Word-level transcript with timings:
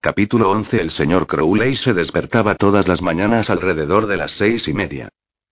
Capítulo 0.00 0.52
11 0.52 0.80
El 0.80 0.92
señor 0.92 1.26
Crowley 1.26 1.74
se 1.74 1.92
despertaba 1.92 2.54
todas 2.54 2.86
las 2.86 3.02
mañanas 3.02 3.50
alrededor 3.50 4.06
de 4.06 4.16
las 4.16 4.30
seis 4.30 4.68
y 4.68 4.72
media. 4.72 5.08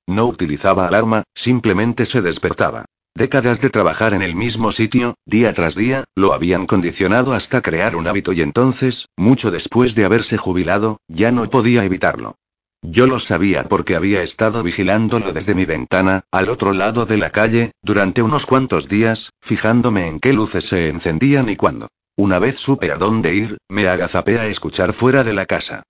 No 0.07 0.27
utilizaba 0.27 0.87
alarma, 0.87 1.25
simplemente 1.35 2.07
se 2.07 2.23
despertaba. 2.23 2.85
Décadas 3.17 3.61
de 3.61 3.71
trabajar 3.71 4.15
en 4.15 4.23
el 4.23 4.37
mismo 4.37 4.71
sitio, 4.71 5.17
día 5.27 5.53
tras 5.53 5.75
día, 5.75 6.05
lo 6.15 6.33
habían 6.33 6.67
condicionado 6.67 7.33
hasta 7.33 7.61
crear 7.61 7.97
un 7.97 8.07
hábito 8.07 8.33
y 8.33 8.41
entonces, 8.41 9.09
mucho 9.17 9.51
después 9.51 9.97
de 9.97 10.05
haberse 10.05 10.37
jubilado, 10.37 11.01
ya 11.09 11.33
no 11.33 11.51
podía 11.51 11.83
evitarlo. 11.83 12.37
Yo 12.83 13.09
lo 13.09 13.19
sabía 13.19 13.65
porque 13.65 13.97
había 13.97 14.23
estado 14.23 14.63
vigilándolo 14.63 15.33
desde 15.33 15.57
mi 15.57 15.65
ventana, 15.65 16.23
al 16.31 16.51
otro 16.51 16.73
lado 16.73 17.05
de 17.05 17.17
la 17.17 17.31
calle, 17.31 17.73
durante 17.83 18.23
unos 18.23 18.47
cuantos 18.47 18.89
días, 18.89 19.31
fijándome 19.41 20.07
en 20.07 20.21
qué 20.21 20.33
luces 20.33 20.67
se 20.67 20.89
encendían 20.89 21.49
y 21.49 21.57
cuándo. 21.57 21.89
Una 22.19 22.39
vez 22.39 22.59
supe 22.59 22.91
a 22.91 22.97
dónde 22.97 23.35
ir, 23.35 23.59
me 23.69 23.87
agazapé 23.89 24.39
a 24.39 24.47
escuchar 24.47 24.95
fuera 24.95 25.23
de 25.23 25.35
la 25.35 25.45
casa. 25.45 25.83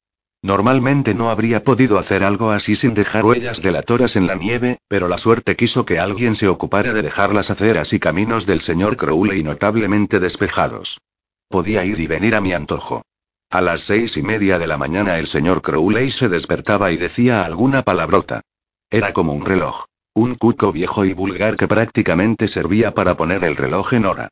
Normalmente 0.43 1.15
no 1.15 1.31
habría 1.31 1.63
podido 1.63 1.99
hacer 1.99 2.25
algo 2.25 2.51
así 2.51 2.75
sin 2.75 2.95
dejar 2.95 3.25
huellas 3.25 3.63
delatoras 3.63 4.17
en 4.17 4.27
la 4.27 4.35
nieve, 4.35 4.79
pero 4.89 5.07
la 5.07 5.19
suerte 5.19 5.55
quiso 5.55 5.85
que 5.85 6.01
alguien 6.01 6.35
se 6.35 6.49
ocupara 6.49 6.93
de 6.93 7.03
dejar 7.03 7.33
las 7.33 7.51
aceras 7.51 7.93
y 7.93 8.01
caminos 8.01 8.45
del 8.45 8.61
señor 8.61 8.97
Crowley 8.97 9.45
notablemente 9.45 10.19
despejados. 10.19 10.99
Podía 11.49 11.85
ir 11.85 12.01
y 12.01 12.09
venir 12.09 12.35
a 12.35 12.41
mi 12.41 12.53
antojo. 12.53 13.03
A 13.51 13.61
las 13.61 13.83
seis 13.83 14.17
y 14.17 14.23
media 14.23 14.59
de 14.59 14.67
la 14.67 14.77
mañana 14.77 15.19
el 15.19 15.29
señor 15.29 15.63
Crowley 15.63 16.11
se 16.11 16.29
despertaba 16.29 16.91
y 16.91 16.97
decía 16.97 17.45
alguna 17.45 17.83
palabrota. 17.83 18.41
Era 18.91 19.13
como 19.13 19.33
un 19.33 19.47
reloj. 19.47 19.85
Un 20.13 20.35
cuco 20.35 20.73
viejo 20.73 21.05
y 21.05 21.13
vulgar 21.13 21.57
que 21.57 21.69
prácticamente 21.69 22.49
servía 22.49 22.95
para 22.95 23.17
poner 23.17 23.45
el 23.45 23.55
reloj 23.55 23.93
en 23.93 24.07
hora. 24.07 24.29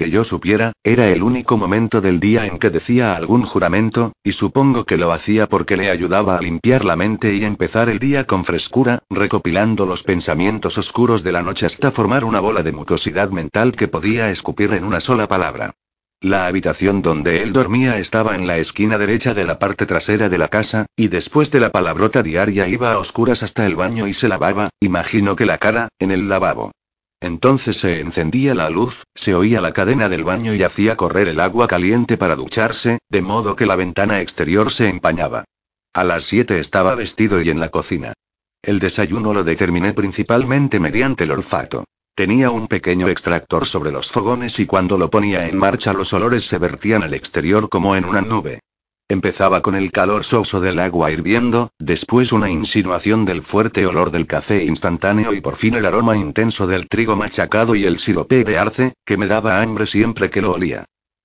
Que 0.00 0.08
yo 0.08 0.24
supiera, 0.24 0.72
era 0.82 1.08
el 1.08 1.22
único 1.22 1.58
momento 1.58 2.00
del 2.00 2.20
día 2.20 2.46
en 2.46 2.58
que 2.58 2.70
decía 2.70 3.14
algún 3.14 3.42
juramento, 3.42 4.14
y 4.24 4.32
supongo 4.32 4.86
que 4.86 4.96
lo 4.96 5.12
hacía 5.12 5.46
porque 5.46 5.76
le 5.76 5.90
ayudaba 5.90 6.38
a 6.38 6.40
limpiar 6.40 6.86
la 6.86 6.96
mente 6.96 7.34
y 7.34 7.44
empezar 7.44 7.90
el 7.90 7.98
día 7.98 8.26
con 8.26 8.46
frescura, 8.46 9.00
recopilando 9.10 9.84
los 9.84 10.02
pensamientos 10.02 10.78
oscuros 10.78 11.22
de 11.22 11.32
la 11.32 11.42
noche 11.42 11.66
hasta 11.66 11.90
formar 11.90 12.24
una 12.24 12.40
bola 12.40 12.62
de 12.62 12.72
mucosidad 12.72 13.28
mental 13.28 13.72
que 13.72 13.88
podía 13.88 14.30
escupir 14.30 14.72
en 14.72 14.84
una 14.84 15.00
sola 15.00 15.28
palabra. 15.28 15.74
La 16.22 16.46
habitación 16.46 17.02
donde 17.02 17.42
él 17.42 17.52
dormía 17.52 17.98
estaba 17.98 18.34
en 18.36 18.46
la 18.46 18.56
esquina 18.56 18.96
derecha 18.96 19.34
de 19.34 19.44
la 19.44 19.58
parte 19.58 19.84
trasera 19.84 20.30
de 20.30 20.38
la 20.38 20.48
casa, 20.48 20.86
y 20.96 21.08
después 21.08 21.50
de 21.50 21.60
la 21.60 21.72
palabrota 21.72 22.22
diaria 22.22 22.66
iba 22.68 22.90
a 22.90 22.98
oscuras 22.98 23.42
hasta 23.42 23.66
el 23.66 23.76
baño 23.76 24.06
y 24.06 24.14
se 24.14 24.28
lavaba, 24.28 24.70
imagino 24.80 25.36
que 25.36 25.44
la 25.44 25.58
cara, 25.58 25.90
en 25.98 26.10
el 26.10 26.30
lavabo. 26.30 26.72
Entonces 27.20 27.76
se 27.76 28.00
encendía 28.00 28.54
la 28.54 28.70
luz, 28.70 29.04
se 29.14 29.34
oía 29.34 29.60
la 29.60 29.72
cadena 29.72 30.08
del 30.08 30.24
baño 30.24 30.54
y 30.54 30.62
hacía 30.62 30.96
correr 30.96 31.28
el 31.28 31.40
agua 31.40 31.68
caliente 31.68 32.16
para 32.16 32.34
ducharse, 32.34 32.98
de 33.10 33.20
modo 33.20 33.56
que 33.56 33.66
la 33.66 33.76
ventana 33.76 34.20
exterior 34.22 34.72
se 34.72 34.88
empañaba. 34.88 35.44
A 35.92 36.04
las 36.04 36.24
siete 36.24 36.60
estaba 36.60 36.94
vestido 36.94 37.42
y 37.42 37.50
en 37.50 37.60
la 37.60 37.68
cocina. 37.68 38.14
El 38.62 38.78
desayuno 38.78 39.34
lo 39.34 39.44
determiné 39.44 39.92
principalmente 39.92 40.80
mediante 40.80 41.24
el 41.24 41.32
olfato. 41.32 41.84
Tenía 42.14 42.50
un 42.50 42.68
pequeño 42.68 43.08
extractor 43.08 43.66
sobre 43.66 43.90
los 43.90 44.10
fogones 44.10 44.58
y 44.58 44.66
cuando 44.66 44.98
lo 44.98 45.10
ponía 45.10 45.48
en 45.48 45.58
marcha 45.58 45.92
los 45.92 46.12
olores 46.12 46.44
se 46.44 46.58
vertían 46.58 47.02
al 47.02 47.14
exterior 47.14 47.68
como 47.68 47.96
en 47.96 48.04
una 48.04 48.20
nube. 48.20 48.60
Empezaba 49.10 49.60
con 49.60 49.74
el 49.74 49.90
calor 49.90 50.22
soso 50.22 50.60
del 50.60 50.78
agua 50.78 51.10
hirviendo, 51.10 51.72
después 51.80 52.30
una 52.30 52.48
insinuación 52.48 53.24
del 53.24 53.42
fuerte 53.42 53.84
olor 53.84 54.12
del 54.12 54.28
café 54.28 54.62
instantáneo 54.62 55.34
y 55.34 55.40
por 55.40 55.56
fin 55.56 55.74
el 55.74 55.84
aroma 55.84 56.16
intenso 56.16 56.68
del 56.68 56.86
trigo 56.86 57.16
machacado 57.16 57.74
y 57.74 57.86
el 57.86 57.98
sirope 57.98 58.44
de 58.44 58.56
arce, 58.56 58.92
que 59.04 59.16
me 59.16 59.26
daba 59.26 59.62
hambre 59.62 59.88
siempre 59.88 60.30
que 60.30 60.40
lo 60.40 60.52
olía. 60.52 60.84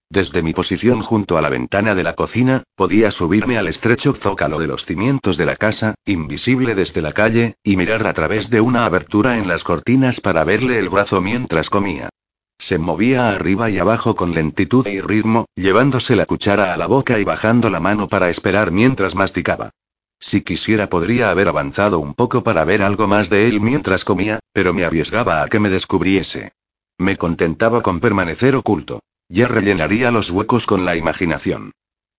Desde 0.10 0.42
mi 0.42 0.52
posición 0.52 1.04
junto 1.04 1.38
a 1.38 1.44
la 1.44 1.50
ventana 1.50 1.94
de 1.94 2.02
la 2.02 2.16
cocina, 2.16 2.64
podía 2.76 3.12
subirme 3.12 3.60
al 3.60 3.68
estrecho 3.68 4.14
zócalo 4.14 4.58
de 4.58 4.66
los 4.66 4.88
cimientos 4.88 5.38
de 5.38 5.46
la 5.46 5.56
casa, 5.56 5.94
invisible 6.08 6.74
desde 6.74 7.04
la 7.04 7.14
calle, 7.14 7.54
y 7.64 7.78
mirar 7.78 8.08
a 8.08 8.14
través 8.14 8.50
de 8.50 8.62
una 8.62 8.86
abertura 8.86 9.38
en 9.38 9.48
las 9.48 9.64
cortinas 9.64 10.22
para 10.22 10.44
verle 10.44 10.80
el 10.80 10.90
brazo 10.90 11.22
mientras 11.22 11.70
comía. 11.70 12.10
Se 12.58 12.78
movía 12.78 13.30
arriba 13.30 13.70
y 13.70 13.78
abajo 13.78 14.16
con 14.16 14.34
lentitud 14.34 14.88
y 14.88 15.02
ritmo, 15.02 15.46
llevándose 15.56 16.16
la 16.16 16.26
cuchara 16.26 16.74
a 16.74 16.78
la 16.78 16.88
boca 16.88 17.20
y 17.20 17.24
bajando 17.24 17.70
la 17.70 17.80
mano 17.80 18.08
para 18.08 18.30
esperar 18.30 18.72
mientras 18.72 19.14
masticaba. 19.14 19.72
Si 20.20 20.42
quisiera 20.42 20.90
podría 20.90 21.30
haber 21.30 21.50
avanzado 21.50 22.00
un 22.00 22.14
poco 22.14 22.44
para 22.44 22.64
ver 22.64 22.82
algo 22.82 23.08
más 23.08 23.30
de 23.30 23.48
él 23.48 23.60
mientras 23.62 24.06
comía, 24.06 24.40
pero 24.54 24.74
me 24.74 24.86
arriesgaba 24.86 25.44
a 25.44 25.48
que 25.48 25.60
me 25.60 25.70
descubriese. 25.70 26.54
Me 26.98 27.18
contentaba 27.18 27.82
con 27.82 28.00
permanecer 28.00 28.56
oculto. 28.56 29.02
Ya 29.28 29.48
rellenaría 29.48 30.12
los 30.12 30.32
huecos 30.32 30.66
con 30.66 30.86
la 30.86 30.96
imaginación. 30.96 31.72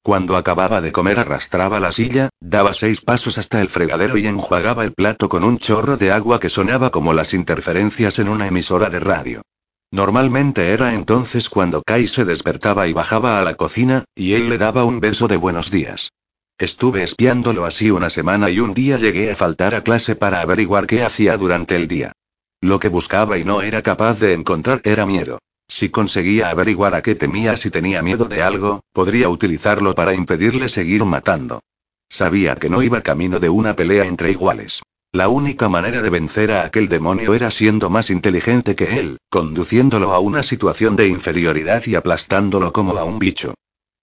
Cuando 0.02 0.36
acababa 0.36 0.80
de 0.80 0.92
comer 0.92 1.18
arrastraba 1.18 1.80
la 1.80 1.92
silla, 1.92 2.28
daba 2.40 2.74
seis 2.74 3.00
pasos 3.00 3.38
hasta 3.38 3.60
el 3.60 3.68
fregadero 3.68 4.16
y 4.16 4.26
enjuagaba 4.26 4.84
el 4.84 4.92
plato 4.92 5.28
con 5.28 5.42
un 5.42 5.58
chorro 5.58 5.96
de 5.96 6.12
agua 6.12 6.38
que 6.38 6.48
sonaba 6.48 6.90
como 6.90 7.12
las 7.14 7.32
interferencias 7.32 8.18
en 8.18 8.28
una 8.28 8.46
emisora 8.46 8.90
de 8.90 9.00
radio. 9.00 9.42
Normalmente 9.90 10.70
era 10.70 10.94
entonces 10.94 11.48
cuando 11.48 11.82
Kai 11.82 12.08
se 12.08 12.24
despertaba 12.24 12.88
y 12.88 12.92
bajaba 12.92 13.38
a 13.38 13.44
la 13.44 13.54
cocina, 13.54 14.04
y 14.14 14.32
él 14.34 14.48
le 14.48 14.58
daba 14.58 14.84
un 14.84 15.00
beso 15.00 15.28
de 15.28 15.36
buenos 15.36 15.70
días. 15.70 16.10
Estuve 16.58 17.02
espiándolo 17.02 17.64
así 17.64 17.90
una 17.90 18.10
semana 18.10 18.50
y 18.50 18.60
un 18.60 18.72
día 18.72 18.96
llegué 18.96 19.30
a 19.30 19.36
faltar 19.36 19.74
a 19.74 19.84
clase 19.84 20.16
para 20.16 20.40
averiguar 20.40 20.86
qué 20.86 21.04
hacía 21.04 21.36
durante 21.36 21.76
el 21.76 21.86
día. 21.86 22.12
Lo 22.60 22.80
que 22.80 22.88
buscaba 22.88 23.38
y 23.38 23.44
no 23.44 23.62
era 23.62 23.82
capaz 23.82 24.18
de 24.18 24.32
encontrar 24.32 24.80
era 24.84 25.04
miedo. 25.06 25.38
Si 25.68 25.90
conseguía 25.90 26.48
averiguar 26.48 26.94
a 26.94 27.02
qué 27.02 27.14
temía 27.14 27.56
si 27.56 27.70
tenía 27.70 28.00
miedo 28.00 28.24
de 28.24 28.42
algo, 28.42 28.80
podría 28.92 29.28
utilizarlo 29.28 29.94
para 29.94 30.14
impedirle 30.14 30.68
seguir 30.68 31.04
matando. 31.04 31.60
Sabía 32.08 32.56
que 32.56 32.70
no 32.70 32.82
iba 32.82 33.02
camino 33.02 33.38
de 33.38 33.48
una 33.48 33.76
pelea 33.76 34.06
entre 34.06 34.30
iguales. 34.30 34.82
La 35.12 35.28
única 35.28 35.68
manera 35.68 36.02
de 36.02 36.10
vencer 36.10 36.52
a 36.52 36.64
aquel 36.64 36.88
demonio 36.88 37.32
era 37.32 37.50
siendo 37.50 37.88
más 37.88 38.10
inteligente 38.10 38.74
que 38.74 38.98
él, 38.98 39.18
conduciéndolo 39.30 40.12
a 40.12 40.18
una 40.18 40.42
situación 40.42 40.94
de 40.96 41.08
inferioridad 41.08 41.82
y 41.86 41.94
aplastándolo 41.94 42.72
como 42.72 42.96
a 42.96 43.04
un 43.04 43.18
bicho. 43.18 43.54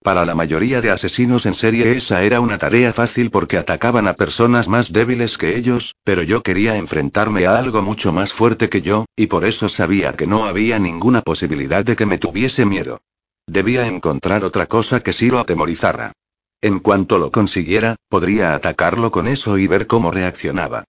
Para 0.03 0.25
la 0.25 0.35
mayoría 0.35 0.81
de 0.81 0.91
asesinos 0.91 1.45
en 1.45 1.53
serie 1.53 1.95
esa 1.95 2.23
era 2.23 2.41
una 2.41 2.57
tarea 2.57 2.91
fácil 2.91 3.31
porque 3.31 3.57
atacaban 3.57 4.07
a 4.07 4.15
personas 4.15 4.67
más 4.67 4.91
débiles 4.91 5.37
que 5.37 5.55
ellos, 5.55 5.95
pero 6.03 6.23
yo 6.23 6.41
quería 6.41 6.75
enfrentarme 6.75 7.45
a 7.45 7.57
algo 7.57 7.81
mucho 7.81 8.11
más 8.11 8.33
fuerte 8.33 8.67
que 8.67 8.81
yo, 8.81 9.05
y 9.15 9.27
por 9.27 9.45
eso 9.45 9.69
sabía 9.69 10.13
que 10.13 10.27
no 10.27 10.45
había 10.45 10.77
ninguna 10.77 11.21
posibilidad 11.21 11.85
de 11.85 11.95
que 11.95 12.05
me 12.05 12.17
tuviese 12.17 12.65
miedo. 12.65 12.99
Debía 13.47 13.87
encontrar 13.87 14.43
otra 14.43 14.65
cosa 14.65 14.99
que 14.99 15.13
sí 15.13 15.29
lo 15.29 15.39
atemorizara. 15.39 16.11
En 16.59 16.79
cuanto 16.79 17.17
lo 17.17 17.31
consiguiera, 17.31 17.95
podría 18.09 18.55
atacarlo 18.55 19.11
con 19.11 19.27
eso 19.27 19.57
y 19.57 19.67
ver 19.67 19.87
cómo 19.87 20.11
reaccionaba. 20.11 20.83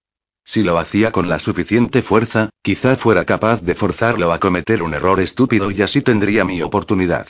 Si 0.44 0.62
lo 0.62 0.78
hacía 0.78 1.10
con 1.10 1.28
la 1.28 1.38
suficiente 1.38 2.02
fuerza, 2.02 2.50
quizá 2.62 2.96
fuera 2.96 3.24
capaz 3.24 3.62
de 3.62 3.74
forzarlo 3.74 4.32
a 4.32 4.38
cometer 4.38 4.82
un 4.82 4.92
error 4.92 5.18
estúpido 5.20 5.70
y 5.70 5.80
así 5.80 6.02
tendría 6.02 6.44
mi 6.44 6.60
oportunidad. 6.60 7.28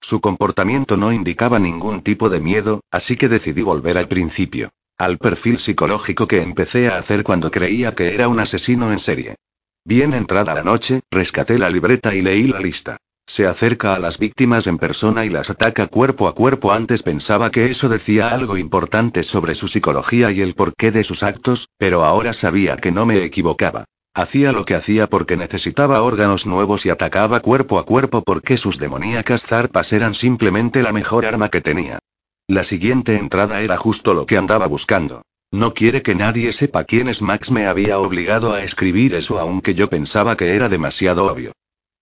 Su 0.00 0.20
comportamiento 0.20 0.96
no 0.96 1.12
indicaba 1.12 1.58
ningún 1.58 2.02
tipo 2.02 2.30
de 2.30 2.40
miedo, 2.40 2.80
así 2.90 3.16
que 3.16 3.28
decidí 3.28 3.62
volver 3.62 3.98
al 3.98 4.08
principio. 4.08 4.70
Al 4.96 5.18
perfil 5.18 5.58
psicológico 5.58 6.26
que 6.26 6.40
empecé 6.40 6.88
a 6.88 6.98
hacer 6.98 7.22
cuando 7.24 7.50
creía 7.50 7.94
que 7.94 8.14
era 8.14 8.28
un 8.28 8.40
asesino 8.40 8.92
en 8.92 8.98
serie. 8.98 9.36
Bien 9.84 10.14
entrada 10.14 10.54
la 10.54 10.62
noche, 10.62 11.00
rescaté 11.10 11.58
la 11.58 11.68
libreta 11.68 12.14
y 12.14 12.22
leí 12.22 12.46
la 12.46 12.60
lista. 12.60 12.96
Se 13.26 13.46
acerca 13.46 13.94
a 13.94 13.98
las 13.98 14.18
víctimas 14.18 14.66
en 14.66 14.78
persona 14.78 15.24
y 15.24 15.30
las 15.30 15.48
ataca 15.48 15.86
cuerpo 15.86 16.28
a 16.28 16.34
cuerpo. 16.34 16.72
Antes 16.72 17.02
pensaba 17.02 17.50
que 17.50 17.70
eso 17.70 17.88
decía 17.88 18.28
algo 18.28 18.58
importante 18.58 19.22
sobre 19.22 19.54
su 19.54 19.66
psicología 19.66 20.30
y 20.30 20.42
el 20.42 20.54
porqué 20.54 20.90
de 20.90 21.04
sus 21.04 21.22
actos, 21.22 21.70
pero 21.78 22.04
ahora 22.04 22.34
sabía 22.34 22.76
que 22.76 22.92
no 22.92 23.06
me 23.06 23.24
equivocaba. 23.24 23.86
Hacía 24.14 24.52
lo 24.52 24.64
que 24.64 24.74
hacía 24.76 25.08
porque 25.08 25.36
necesitaba 25.36 26.02
órganos 26.02 26.46
nuevos 26.46 26.86
y 26.86 26.90
atacaba 26.90 27.40
cuerpo 27.40 27.78
a 27.78 27.84
cuerpo 27.84 28.22
porque 28.22 28.56
sus 28.56 28.78
demoníacas 28.78 29.44
zarpas 29.44 29.92
eran 29.92 30.14
simplemente 30.14 30.82
la 30.82 30.92
mejor 30.92 31.26
arma 31.26 31.48
que 31.48 31.60
tenía. 31.60 31.98
La 32.46 32.62
siguiente 32.62 33.16
entrada 33.16 33.62
era 33.62 33.76
justo 33.76 34.14
lo 34.14 34.26
que 34.26 34.36
andaba 34.36 34.66
buscando. 34.66 35.22
No 35.50 35.72
quiere 35.72 36.02
que 36.02 36.14
nadie 36.14 36.52
sepa 36.52 36.84
quién 36.84 37.08
es 37.08 37.22
Max. 37.22 37.50
Me 37.50 37.66
había 37.66 37.98
obligado 37.98 38.52
a 38.52 38.62
escribir 38.62 39.14
eso 39.14 39.40
aunque 39.40 39.74
yo 39.74 39.88
pensaba 39.88 40.36
que 40.36 40.54
era 40.54 40.68
demasiado 40.68 41.26
obvio. 41.26 41.52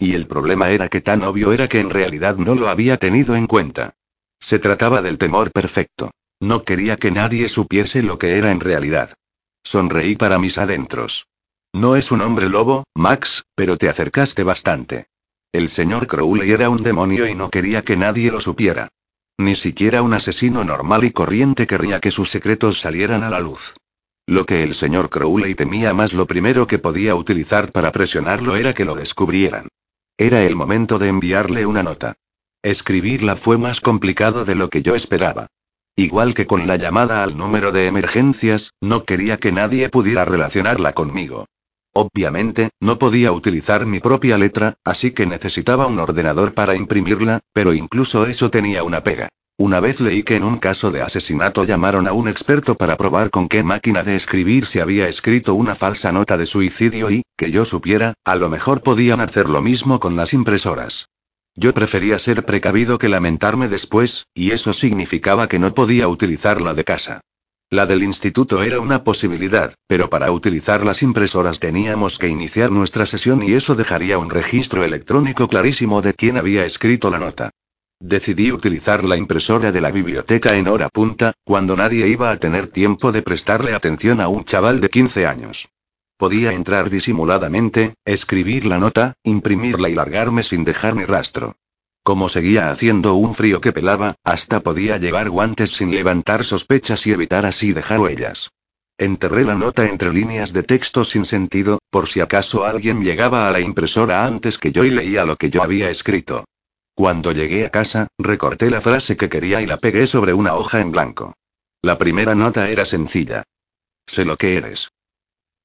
Y 0.02 0.16
el 0.16 0.26
problema 0.26 0.68
era 0.70 0.88
que 0.88 1.00
tan 1.00 1.22
obvio 1.22 1.52
era 1.52 1.68
que 1.68 1.78
en 1.78 1.88
realidad 1.88 2.34
no 2.34 2.56
lo 2.56 2.66
había 2.66 2.96
tenido 2.96 3.36
en 3.36 3.46
cuenta. 3.46 3.94
Se 4.40 4.58
trataba 4.58 5.00
del 5.00 5.16
temor 5.16 5.52
perfecto. 5.52 6.10
No 6.40 6.64
quería 6.64 6.96
que 6.96 7.12
nadie 7.12 7.48
supiese 7.48 8.02
lo 8.02 8.18
que 8.18 8.36
era 8.36 8.50
en 8.50 8.58
realidad. 8.58 9.14
Sonreí 9.62 10.16
para 10.16 10.40
mis 10.40 10.58
adentros. 10.58 11.28
No 11.72 11.94
es 11.94 12.10
un 12.10 12.20
hombre 12.20 12.48
lobo, 12.48 12.82
Max, 12.96 13.44
pero 13.54 13.76
te 13.76 13.88
acercaste 13.88 14.42
bastante. 14.42 15.06
El 15.52 15.68
señor 15.68 16.08
Crowley 16.08 16.50
era 16.50 16.68
un 16.68 16.78
demonio 16.78 17.28
y 17.28 17.36
no 17.36 17.48
quería 17.48 17.82
que 17.82 17.96
nadie 17.96 18.32
lo 18.32 18.40
supiera. 18.40 18.88
Ni 19.38 19.54
siquiera 19.54 20.02
un 20.02 20.14
asesino 20.14 20.64
normal 20.64 21.04
y 21.04 21.12
corriente 21.12 21.68
querría 21.68 22.00
que 22.00 22.10
sus 22.10 22.28
secretos 22.28 22.80
salieran 22.80 23.22
a 23.22 23.30
la 23.30 23.38
luz. 23.38 23.74
Lo 24.26 24.46
que 24.46 24.64
el 24.64 24.74
señor 24.74 25.10
Crowley 25.10 25.54
temía 25.54 25.94
más 25.94 26.12
lo 26.12 26.26
primero 26.26 26.66
que 26.66 26.80
podía 26.80 27.14
utilizar 27.14 27.70
para 27.70 27.92
presionarlo 27.92 28.56
era 28.56 28.74
que 28.74 28.84
lo 28.84 28.96
descubrieran. 28.96 29.68
Era 30.18 30.42
el 30.42 30.56
momento 30.56 30.98
de 30.98 31.08
enviarle 31.08 31.66
una 31.66 31.82
nota. 31.82 32.14
Escribirla 32.62 33.34
fue 33.34 33.58
más 33.58 33.80
complicado 33.80 34.44
de 34.44 34.54
lo 34.54 34.68
que 34.70 34.82
yo 34.82 34.94
esperaba. 34.94 35.48
Igual 35.96 36.34
que 36.34 36.46
con 36.46 36.66
la 36.66 36.76
llamada 36.76 37.22
al 37.22 37.36
número 37.36 37.72
de 37.72 37.86
emergencias, 37.86 38.72
no 38.80 39.04
quería 39.04 39.38
que 39.38 39.52
nadie 39.52 39.88
pudiera 39.88 40.24
relacionarla 40.24 40.92
conmigo. 40.92 41.46
Obviamente, 41.92 42.70
no 42.80 42.98
podía 42.98 43.32
utilizar 43.32 43.84
mi 43.84 44.00
propia 44.00 44.38
letra, 44.38 44.74
así 44.84 45.10
que 45.10 45.26
necesitaba 45.26 45.86
un 45.86 45.98
ordenador 45.98 46.54
para 46.54 46.76
imprimirla, 46.76 47.40
pero 47.52 47.74
incluso 47.74 48.26
eso 48.26 48.50
tenía 48.50 48.82
una 48.82 49.02
pega. 49.02 49.28
Una 49.64 49.78
vez 49.78 50.00
leí 50.00 50.24
que 50.24 50.34
en 50.34 50.42
un 50.42 50.58
caso 50.58 50.90
de 50.90 51.02
asesinato 51.02 51.62
llamaron 51.62 52.08
a 52.08 52.12
un 52.12 52.26
experto 52.26 52.74
para 52.74 52.96
probar 52.96 53.30
con 53.30 53.48
qué 53.48 53.62
máquina 53.62 54.02
de 54.02 54.16
escribir 54.16 54.66
se 54.66 54.82
había 54.82 55.06
escrito 55.06 55.54
una 55.54 55.76
falsa 55.76 56.10
nota 56.10 56.36
de 56.36 56.46
suicidio 56.46 57.12
y, 57.12 57.22
que 57.36 57.52
yo 57.52 57.64
supiera, 57.64 58.14
a 58.24 58.34
lo 58.34 58.50
mejor 58.50 58.82
podían 58.82 59.20
hacer 59.20 59.48
lo 59.48 59.62
mismo 59.62 60.00
con 60.00 60.16
las 60.16 60.32
impresoras. 60.32 61.06
Yo 61.54 61.72
prefería 61.74 62.18
ser 62.18 62.44
precavido 62.44 62.98
que 62.98 63.08
lamentarme 63.08 63.68
después, 63.68 64.26
y 64.34 64.50
eso 64.50 64.72
significaba 64.72 65.46
que 65.46 65.60
no 65.60 65.72
podía 65.72 66.08
utilizarla 66.08 66.74
de 66.74 66.82
casa. 66.82 67.20
La 67.70 67.86
del 67.86 68.02
instituto 68.02 68.64
era 68.64 68.80
una 68.80 69.04
posibilidad, 69.04 69.76
pero 69.86 70.10
para 70.10 70.32
utilizar 70.32 70.84
las 70.84 71.04
impresoras 71.04 71.60
teníamos 71.60 72.18
que 72.18 72.26
iniciar 72.26 72.72
nuestra 72.72 73.06
sesión 73.06 73.44
y 73.44 73.52
eso 73.52 73.76
dejaría 73.76 74.18
un 74.18 74.28
registro 74.28 74.82
electrónico 74.82 75.46
clarísimo 75.46 76.02
de 76.02 76.14
quién 76.14 76.36
había 76.36 76.66
escrito 76.66 77.10
la 77.10 77.20
nota. 77.20 77.50
Decidí 78.04 78.50
utilizar 78.50 79.04
la 79.04 79.16
impresora 79.16 79.70
de 79.70 79.80
la 79.80 79.92
biblioteca 79.92 80.56
en 80.56 80.66
hora 80.66 80.88
punta, 80.88 81.34
cuando 81.44 81.76
nadie 81.76 82.08
iba 82.08 82.32
a 82.32 82.36
tener 82.36 82.66
tiempo 82.66 83.12
de 83.12 83.22
prestarle 83.22 83.74
atención 83.74 84.20
a 84.20 84.26
un 84.26 84.42
chaval 84.42 84.80
de 84.80 84.90
15 84.90 85.24
años. 85.24 85.68
Podía 86.16 86.52
entrar 86.52 86.90
disimuladamente, 86.90 87.94
escribir 88.04 88.64
la 88.64 88.80
nota, 88.80 89.14
imprimirla 89.22 89.88
y 89.88 89.94
largarme 89.94 90.42
sin 90.42 90.64
dejar 90.64 90.96
ni 90.96 91.04
rastro. 91.04 91.54
Como 92.02 92.28
seguía 92.28 92.72
haciendo 92.72 93.14
un 93.14 93.36
frío 93.36 93.60
que 93.60 93.70
pelaba, 93.70 94.16
hasta 94.24 94.58
podía 94.58 94.98
llevar 94.98 95.30
guantes 95.30 95.70
sin 95.70 95.94
levantar 95.94 96.42
sospechas 96.42 97.06
y 97.06 97.12
evitar 97.12 97.46
así 97.46 97.72
dejar 97.72 98.00
huellas. 98.00 98.50
Enterré 98.98 99.44
la 99.44 99.54
nota 99.54 99.86
entre 99.86 100.12
líneas 100.12 100.52
de 100.52 100.64
texto 100.64 101.04
sin 101.04 101.24
sentido, 101.24 101.78
por 101.88 102.08
si 102.08 102.18
acaso 102.18 102.64
alguien 102.64 103.00
llegaba 103.00 103.46
a 103.46 103.52
la 103.52 103.60
impresora 103.60 104.26
antes 104.26 104.58
que 104.58 104.72
yo 104.72 104.82
y 104.82 104.90
leía 104.90 105.24
lo 105.24 105.36
que 105.36 105.50
yo 105.50 105.62
había 105.62 105.88
escrito. 105.88 106.44
Cuando 106.94 107.32
llegué 107.32 107.64
a 107.64 107.70
casa, 107.70 108.08
recorté 108.18 108.70
la 108.70 108.80
frase 108.80 109.16
que 109.16 109.28
quería 109.28 109.62
y 109.62 109.66
la 109.66 109.78
pegué 109.78 110.06
sobre 110.06 110.34
una 110.34 110.54
hoja 110.54 110.80
en 110.80 110.92
blanco. 110.92 111.34
La 111.80 111.98
primera 111.98 112.34
nota 112.34 112.68
era 112.68 112.84
sencilla. 112.84 113.44
Sé 114.06 114.24
lo 114.24 114.36
que 114.36 114.56
eres. 114.56 114.90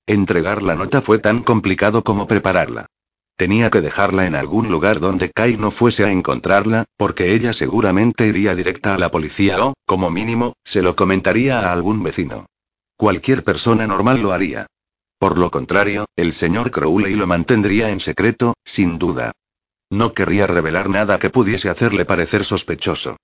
Entregar 0.05 0.63
la 0.63 0.75
nota 0.75 1.01
fue 1.01 1.19
tan 1.19 1.43
complicado 1.43 2.03
como 2.03 2.27
prepararla. 2.27 2.87
Tenía 3.35 3.69
que 3.69 3.81
dejarla 3.81 4.25
en 4.25 4.35
algún 4.35 4.69
lugar 4.69 4.99
donde 4.99 5.29
Kai 5.31 5.57
no 5.57 5.69
fuese 5.69 6.05
a 6.05 6.11
encontrarla, 6.11 6.85
porque 6.95 7.33
ella 7.33 7.53
seguramente 7.53 8.25
iría 8.25 8.55
directa 8.55 8.95
a 8.95 8.97
la 8.97 9.11
policía 9.11 9.63
o, 9.63 9.73
como 9.85 10.09
mínimo, 10.09 10.53
se 10.63 10.81
lo 10.81 10.95
comentaría 10.95 11.59
a 11.59 11.73
algún 11.73 12.01
vecino. 12.01 12.47
Cualquier 12.95 13.43
persona 13.43 13.85
normal 13.85 14.21
lo 14.21 14.31
haría. 14.31 14.65
Por 15.19 15.37
lo 15.37 15.51
contrario, 15.51 16.05
el 16.15 16.33
señor 16.33 16.71
Crowley 16.71 17.13
lo 17.13 17.27
mantendría 17.27 17.91
en 17.91 17.99
secreto, 17.99 18.55
sin 18.63 18.97
duda. 18.97 19.33
No 19.89 20.13
querría 20.13 20.47
revelar 20.47 20.89
nada 20.89 21.17
que 21.17 21.29
pudiese 21.29 21.69
hacerle 21.69 22.03
parecer 22.03 22.43
sospechoso. 22.43 23.15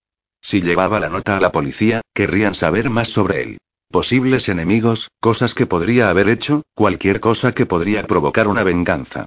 Si 0.41 0.61
llevaba 0.61 0.99
la 0.99 1.09
nota 1.09 1.37
a 1.37 1.41
la 1.41 1.51
policía, 1.51 2.01
querrían 2.13 2.55
saber 2.55 2.89
más 2.89 3.09
sobre 3.09 3.43
él. 3.43 3.57
Posibles 3.91 4.47
enemigos, 4.49 5.09
cosas 5.19 5.53
que 5.53 5.65
podría 5.65 6.09
haber 6.09 6.29
hecho, 6.29 6.63
cualquier 6.73 7.19
cosa 7.19 7.53
que 7.53 7.65
podría 7.65 8.07
provocar 8.07 8.47
una 8.47 8.63
venganza. 8.63 9.25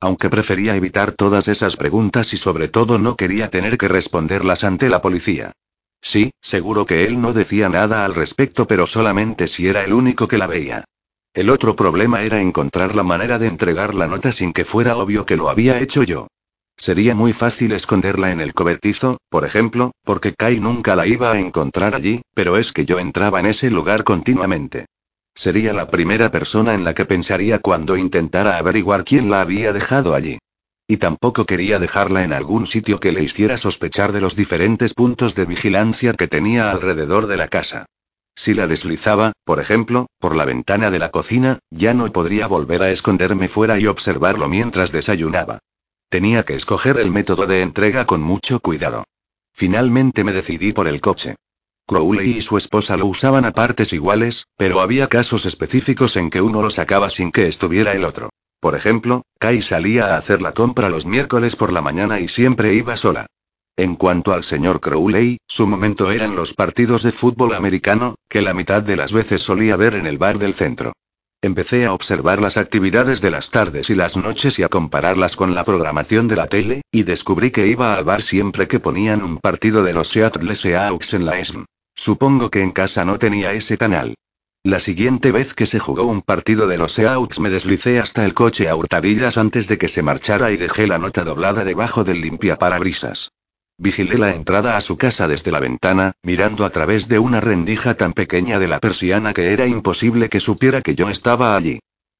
Aunque 0.00 0.30
prefería 0.30 0.76
evitar 0.76 1.12
todas 1.12 1.48
esas 1.48 1.76
preguntas 1.76 2.32
y 2.32 2.36
sobre 2.36 2.68
todo 2.68 2.98
no 2.98 3.16
quería 3.16 3.50
tener 3.50 3.78
que 3.78 3.88
responderlas 3.88 4.64
ante 4.64 4.88
la 4.88 5.02
policía. 5.02 5.52
Sí, 6.00 6.30
seguro 6.40 6.86
que 6.86 7.04
él 7.04 7.20
no 7.20 7.32
decía 7.32 7.68
nada 7.68 8.04
al 8.04 8.14
respecto, 8.14 8.66
pero 8.66 8.86
solamente 8.86 9.46
si 9.46 9.68
era 9.68 9.84
el 9.84 9.92
único 9.92 10.26
que 10.26 10.38
la 10.38 10.46
veía. 10.46 10.84
El 11.34 11.50
otro 11.50 11.76
problema 11.76 12.22
era 12.22 12.40
encontrar 12.40 12.94
la 12.94 13.02
manera 13.02 13.38
de 13.38 13.46
entregar 13.46 13.94
la 13.94 14.06
nota 14.06 14.32
sin 14.32 14.52
que 14.52 14.64
fuera 14.64 14.96
obvio 14.96 15.26
que 15.26 15.36
lo 15.36 15.50
había 15.50 15.80
hecho 15.80 16.02
yo. 16.02 16.28
Sería 16.78 17.12
muy 17.16 17.32
fácil 17.32 17.72
esconderla 17.72 18.30
en 18.30 18.40
el 18.40 18.54
cobertizo, 18.54 19.18
por 19.28 19.44
ejemplo, 19.44 19.90
porque 20.04 20.32
Kai 20.32 20.60
nunca 20.60 20.94
la 20.94 21.08
iba 21.08 21.32
a 21.32 21.38
encontrar 21.40 21.96
allí, 21.96 22.22
pero 22.34 22.56
es 22.56 22.70
que 22.70 22.84
yo 22.84 23.00
entraba 23.00 23.40
en 23.40 23.46
ese 23.46 23.68
lugar 23.68 24.04
continuamente. 24.04 24.86
Sería 25.34 25.72
la 25.72 25.90
primera 25.90 26.30
persona 26.30 26.74
en 26.74 26.84
la 26.84 26.94
que 26.94 27.04
pensaría 27.04 27.58
cuando 27.58 27.96
intentara 27.96 28.58
averiguar 28.58 29.04
quién 29.04 29.28
la 29.28 29.40
había 29.40 29.72
dejado 29.72 30.14
allí. 30.14 30.38
Y 30.86 30.98
tampoco 30.98 31.46
quería 31.46 31.80
dejarla 31.80 32.22
en 32.22 32.32
algún 32.32 32.64
sitio 32.64 33.00
que 33.00 33.10
le 33.10 33.24
hiciera 33.24 33.58
sospechar 33.58 34.12
de 34.12 34.20
los 34.20 34.36
diferentes 34.36 34.94
puntos 34.94 35.34
de 35.34 35.46
vigilancia 35.46 36.14
que 36.14 36.28
tenía 36.28 36.70
alrededor 36.70 37.26
de 37.26 37.38
la 37.38 37.48
casa. 37.48 37.86
Si 38.36 38.54
la 38.54 38.68
deslizaba, 38.68 39.32
por 39.44 39.58
ejemplo, 39.58 40.06
por 40.20 40.36
la 40.36 40.44
ventana 40.44 40.92
de 40.92 41.00
la 41.00 41.10
cocina, 41.10 41.58
ya 41.70 41.92
no 41.92 42.10
podría 42.12 42.46
volver 42.46 42.84
a 42.84 42.90
esconderme 42.90 43.48
fuera 43.48 43.80
y 43.80 43.86
observarlo 43.88 44.48
mientras 44.48 44.92
desayunaba. 44.92 45.58
Tenía 46.08 46.44
que 46.44 46.54
escoger 46.54 46.98
el 46.98 47.10
método 47.10 47.46
de 47.46 47.60
entrega 47.60 48.06
con 48.06 48.22
mucho 48.22 48.60
cuidado. 48.60 49.04
Finalmente 49.52 50.24
me 50.24 50.32
decidí 50.32 50.72
por 50.72 50.88
el 50.88 51.02
coche. 51.02 51.36
Crowley 51.86 52.38
y 52.38 52.42
su 52.42 52.56
esposa 52.56 52.96
lo 52.96 53.06
usaban 53.06 53.44
a 53.44 53.52
partes 53.52 53.92
iguales, 53.92 54.46
pero 54.56 54.80
había 54.80 55.08
casos 55.08 55.44
específicos 55.44 56.16
en 56.16 56.30
que 56.30 56.40
uno 56.40 56.62
lo 56.62 56.70
sacaba 56.70 57.10
sin 57.10 57.30
que 57.30 57.46
estuviera 57.46 57.92
el 57.92 58.04
otro. 58.04 58.30
Por 58.60 58.74
ejemplo, 58.74 59.22
Kai 59.38 59.60
salía 59.60 60.14
a 60.14 60.16
hacer 60.18 60.40
la 60.40 60.52
compra 60.52 60.88
los 60.88 61.04
miércoles 61.04 61.56
por 61.56 61.72
la 61.72 61.82
mañana 61.82 62.20
y 62.20 62.28
siempre 62.28 62.74
iba 62.74 62.96
sola. 62.96 63.26
En 63.76 63.94
cuanto 63.94 64.32
al 64.32 64.44
señor 64.44 64.80
Crowley, 64.80 65.38
su 65.46 65.66
momento 65.66 66.10
eran 66.10 66.34
los 66.34 66.54
partidos 66.54 67.02
de 67.02 67.12
fútbol 67.12 67.54
americano, 67.54 68.16
que 68.28 68.42
la 68.42 68.54
mitad 68.54 68.82
de 68.82 68.96
las 68.96 69.12
veces 69.12 69.42
solía 69.42 69.76
ver 69.76 69.94
en 69.94 70.06
el 70.06 70.18
bar 70.18 70.38
del 70.38 70.54
centro. 70.54 70.92
Empecé 71.40 71.86
a 71.86 71.92
observar 71.92 72.40
las 72.40 72.56
actividades 72.56 73.20
de 73.20 73.30
las 73.30 73.50
tardes 73.50 73.90
y 73.90 73.94
las 73.94 74.16
noches 74.16 74.58
y 74.58 74.64
a 74.64 74.68
compararlas 74.68 75.36
con 75.36 75.54
la 75.54 75.64
programación 75.64 76.26
de 76.26 76.34
la 76.34 76.48
tele, 76.48 76.82
y 76.90 77.04
descubrí 77.04 77.52
que 77.52 77.68
iba 77.68 77.94
al 77.94 78.02
bar 78.02 78.22
siempre 78.22 78.66
que 78.66 78.80
ponían 78.80 79.22
un 79.22 79.38
partido 79.38 79.84
de 79.84 79.92
los 79.92 80.08
Seattle 80.08 80.56
Seahawks 80.56 81.14
en 81.14 81.26
la 81.26 81.38
ESM. 81.38 81.64
Supongo 81.94 82.50
que 82.50 82.62
en 82.62 82.72
casa 82.72 83.04
no 83.04 83.20
tenía 83.20 83.52
ese 83.52 83.78
canal. 83.78 84.16
La 84.64 84.80
siguiente 84.80 85.30
vez 85.30 85.54
que 85.54 85.66
se 85.66 85.78
jugó 85.78 86.02
un 86.02 86.22
partido 86.22 86.66
de 86.66 86.76
los 86.76 86.94
Seahawks 86.94 87.38
me 87.38 87.50
deslicé 87.50 88.00
hasta 88.00 88.24
el 88.24 88.34
coche 88.34 88.68
a 88.68 88.74
hurtadillas 88.74 89.38
antes 89.38 89.68
de 89.68 89.78
que 89.78 89.86
se 89.86 90.02
marchara 90.02 90.50
y 90.50 90.56
dejé 90.56 90.88
la 90.88 90.98
nota 90.98 91.22
doblada 91.22 91.62
debajo 91.62 92.02
del 92.02 92.20
limpiaparabrisas. 92.20 93.30
Vigilé 93.80 94.18
la 94.18 94.34
entrada 94.34 94.76
a 94.76 94.80
su 94.80 94.98
casa 94.98 95.28
desde 95.28 95.52
la 95.52 95.60
ventana, 95.60 96.12
mirando 96.24 96.64
a 96.64 96.70
través 96.70 97.06
de 97.06 97.20
una 97.20 97.40
rendija 97.40 97.94
tan 97.94 98.12
pequeña 98.12 98.58
de 98.58 98.66
la 98.66 98.80
persiana 98.80 99.32
que 99.32 99.52
era 99.52 99.68
imposible 99.68 100.28
que 100.28 100.40
supiera 100.40 100.82
que 100.82 100.96
yo 100.96 101.08
estaba 101.08 101.54
allí. 101.54 101.78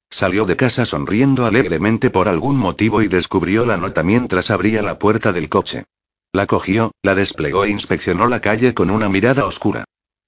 Salió 0.09 0.45
de 0.45 0.55
casa 0.55 0.85
sonriendo 0.85 1.45
alegremente 1.45 2.09
por 2.09 2.29
algún 2.29 2.55
motivo 2.57 3.01
y 3.01 3.09
descubrió 3.09 3.65
la 3.65 3.75
nota 3.75 4.03
mientras 4.03 4.51
abría 4.51 4.81
la 4.81 4.97
puerta 4.97 5.33
del 5.33 5.49
coche. 5.49 5.83
La 6.31 6.47
cogió, 6.47 6.93
la 7.03 7.13
desplegó 7.13 7.65
e 7.65 7.71
inspeccionó 7.71 8.27
la 8.27 8.39
calle 8.39 8.73
con 8.73 8.89
una 8.89 9.09
mirada 9.09 9.45
oscura. 9.45 9.83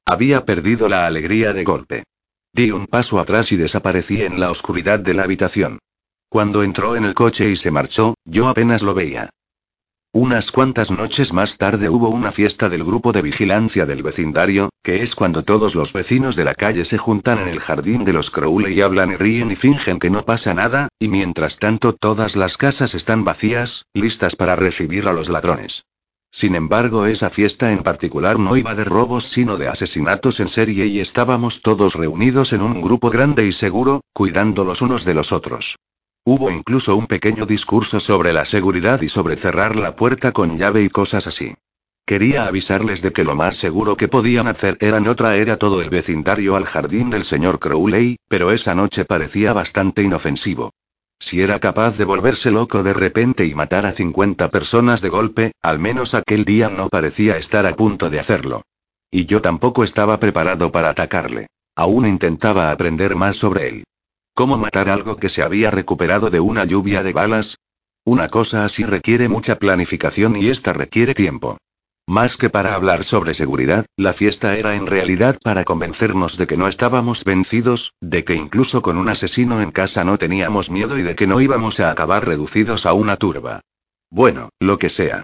Había 0.06 0.46
perdido 0.46 0.90
la 0.90 1.08
alegría 1.08 1.54
de 1.54 1.64
golpe. 1.64 2.04
Di 2.52 2.72
un 2.72 2.88
paso 2.88 3.20
atrás 3.22 3.54
y 3.54 3.56
desaparecí 3.56 4.22
en 4.22 4.38
la 4.38 4.52
oscuridad 4.52 5.00
de 5.00 5.14
la 5.14 5.24
habitación. 5.24 5.80
Cuando 6.28 6.62
entró 6.64 6.98
en 6.98 7.06
el 7.06 7.14
coche 7.14 7.50
y 7.50 7.56
se 7.56 7.72
marchó, 7.72 8.16
yo 8.26 8.50
apenas 8.50 8.82
lo 8.82 8.94
veía. 8.94 9.30
Unas 10.14 10.52
cuantas 10.52 10.92
noches 10.92 11.32
más 11.32 11.58
tarde 11.58 11.88
hubo 11.88 12.10
una 12.10 12.34
fiesta 12.34 12.68
del 12.68 12.84
grupo 12.84 13.14
de 13.14 13.22
vigilancia 13.22 13.86
del 13.86 14.04
vecindario, 14.04 14.70
que 14.84 15.04
es 15.04 15.16
cuando 15.16 15.44
todos 15.44 15.74
los 15.74 15.94
vecinos 15.94 16.36
de 16.36 16.44
la 16.44 16.54
calle 16.54 16.84
se 16.84 16.98
juntan 16.98 17.40
en 17.40 17.48
el 17.48 17.62
jardín 17.62 18.04
de 18.04 18.12
los 18.12 18.30
Crowley 18.30 18.74
y 18.74 18.82
hablan 18.82 19.12
y 19.12 19.16
ríen 19.16 19.52
y 19.52 19.56
fingen 19.56 20.00
que 20.00 20.10
no 20.10 20.26
pasa 20.26 20.54
nada, 20.54 20.90
y 21.00 21.08
mientras 21.08 21.60
tanto 21.60 21.94
todas 21.94 22.36
las 22.36 22.58
casas 22.58 22.94
están 22.94 23.24
vacías, 23.24 23.86
listas 23.94 24.36
para 24.36 24.58
recibir 24.58 25.08
a 25.08 25.14
los 25.14 25.30
ladrones. 25.30 25.86
Sin 26.30 26.56
embargo, 26.56 27.06
esa 27.06 27.30
fiesta 27.30 27.72
en 27.72 27.82
particular 27.82 28.38
no 28.38 28.58
iba 28.58 28.76
de 28.76 28.84
robos 28.84 29.30
sino 29.30 29.56
de 29.56 29.70
asesinatos 29.70 30.42
en 30.42 30.50
serie 30.50 30.88
y 30.88 31.00
estábamos 31.00 31.62
todos 31.62 31.94
reunidos 31.94 32.52
en 32.52 32.64
un 32.64 32.82
grupo 32.82 33.12
grande 33.12 33.48
y 33.48 33.54
seguro, 33.54 34.02
cuidando 34.12 34.66
los 34.66 34.82
unos 34.82 35.06
de 35.06 35.14
los 35.14 35.32
otros. 35.32 35.78
Hubo 36.24 36.52
incluso 36.52 36.96
un 36.96 37.08
pequeño 37.08 37.48
discurso 37.48 38.00
sobre 38.00 38.32
la 38.32 38.46
seguridad 38.46 39.02
y 39.02 39.10
sobre 39.10 39.38
cerrar 39.38 39.76
la 39.76 39.96
puerta 39.96 40.32
con 40.32 40.60
llave 40.60 40.84
y 40.84 40.90
cosas 40.90 41.26
así. 41.26 41.56
Quería 42.06 42.46
avisarles 42.46 43.02
de 43.02 43.12
que 43.12 43.24
lo 43.24 43.36
más 43.36 43.56
seguro 43.56 43.98
que 43.98 44.08
podían 44.08 44.48
hacer 44.48 44.78
era 44.82 45.00
no 45.00 45.16
traer 45.16 45.50
a 45.50 45.58
todo 45.58 45.82
el 45.82 45.90
vecindario 45.90 46.56
al 46.56 46.66
jardín 46.66 47.10
del 47.10 47.26
señor 47.26 47.58
Crowley, 47.58 48.18
pero 48.28 48.52
esa 48.52 48.76
noche 48.76 49.04
parecía 49.04 49.54
bastante 49.54 50.04
inofensivo. 50.04 50.72
Si 51.20 51.42
era 51.42 51.60
capaz 51.60 51.98
de 51.98 52.06
volverse 52.06 52.52
loco 52.52 52.84
de 52.84 52.94
repente 52.94 53.46
y 53.46 53.56
matar 53.56 53.88
a 53.88 53.92
50 53.92 54.50
personas 54.50 55.02
de 55.02 55.10
golpe, 55.10 55.52
al 55.64 55.80
menos 55.80 56.14
aquel 56.14 56.46
día 56.46 56.70
no 56.70 56.88
parecía 56.90 57.38
estar 57.38 57.66
a 57.66 57.76
punto 57.76 58.12
de 58.12 58.20
hacerlo. 58.20 58.62
Y 59.10 59.26
yo 59.26 59.42
tampoco 59.42 59.84
estaba 59.84 60.20
preparado 60.20 60.72
para 60.72 60.90
atacarle. 60.90 61.48
Aún 61.76 62.06
intentaba 62.06 62.70
aprender 62.70 63.16
más 63.16 63.38
sobre 63.38 63.70
él. 63.70 63.84
¿Cómo 64.42 64.58
matar 64.58 64.90
algo 64.90 65.18
que 65.18 65.30
se 65.30 65.44
había 65.44 65.70
recuperado 65.70 66.32
de 66.32 66.40
una 66.40 66.66
lluvia 66.66 67.04
de 67.04 67.14
balas? 67.14 67.60
Una 68.04 68.28
cosa 68.30 68.66
así 68.66 68.84
requiere 68.84 69.30
mucha 69.30 69.60
planificación 69.60 70.36
y 70.36 70.50
esta 70.50 70.74
requiere 70.74 71.14
tiempo. 71.14 71.60
Más 72.08 72.38
que 72.38 72.50
para 72.50 72.74
hablar 72.74 73.04
sobre 73.04 73.36
seguridad, 73.36 73.86
la 73.98 74.14
fiesta 74.14 74.58
era 74.58 74.74
en 74.74 74.88
realidad 74.88 75.38
para 75.44 75.64
convencernos 75.64 76.40
de 76.40 76.48
que 76.48 76.58
no 76.58 76.68
estábamos 76.68 77.24
vencidos, 77.24 77.94
de 78.02 78.24
que 78.24 78.34
incluso 78.34 78.82
con 78.82 78.98
un 78.98 79.10
asesino 79.10 79.62
en 79.62 79.70
casa 79.70 80.04
no 80.04 80.18
teníamos 80.18 80.72
miedo 80.72 80.98
y 80.98 81.04
de 81.04 81.16
que 81.16 81.28
no 81.28 81.40
íbamos 81.40 81.80
a 81.80 81.92
acabar 81.92 82.26
reducidos 82.26 82.88
a 82.88 82.94
una 82.94 83.18
turba. 83.18 83.62
Bueno, 84.10 84.50
lo 84.60 84.80
que 84.80 84.90
sea. 84.90 85.24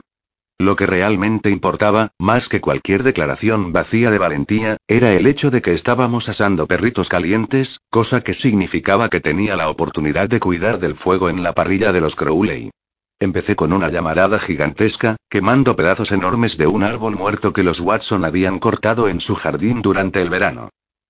Lo 0.59 0.75
que 0.75 0.87
realmente 0.87 1.51
importaba, 1.51 2.13
más 2.17 2.49
que 2.49 2.61
cualquier 2.61 3.03
declaración 3.03 3.73
vacía 3.73 4.09
de 4.09 4.17
valentía, 4.17 4.77
era 4.87 5.13
el 5.13 5.27
hecho 5.27 5.51
de 5.51 5.61
que 5.61 5.73
estábamos 5.73 6.29
asando 6.29 6.65
perritos 6.65 7.09
calientes, 7.09 7.81
cosa 7.91 8.21
que 8.21 8.33
significaba 8.33 9.09
que 9.09 9.19
tenía 9.19 9.55
la 9.55 9.69
oportunidad 9.69 10.29
de 10.29 10.39
cuidar 10.39 10.79
del 10.79 10.95
fuego 10.95 11.29
en 11.29 11.43
la 11.43 11.53
parrilla 11.53 11.93
de 11.93 12.01
los 12.01 12.15
Crowley. 12.15 12.71
Empecé 13.19 13.55
con 13.55 13.71
una 13.71 13.89
llamarada 13.89 14.39
gigantesca, 14.39 15.15
quemando 15.29 15.75
pedazos 15.75 16.11
enormes 16.11 16.57
de 16.57 16.65
un 16.65 16.83
árbol 16.83 17.15
muerto 17.15 17.53
que 17.53 17.63
los 17.63 17.79
Watson 17.79 18.25
habían 18.25 18.57
cortado 18.57 19.09
en 19.09 19.21
su 19.21 19.35
jardín 19.35 19.83
durante 19.83 20.21
el 20.23 20.29
verano. 20.31 20.69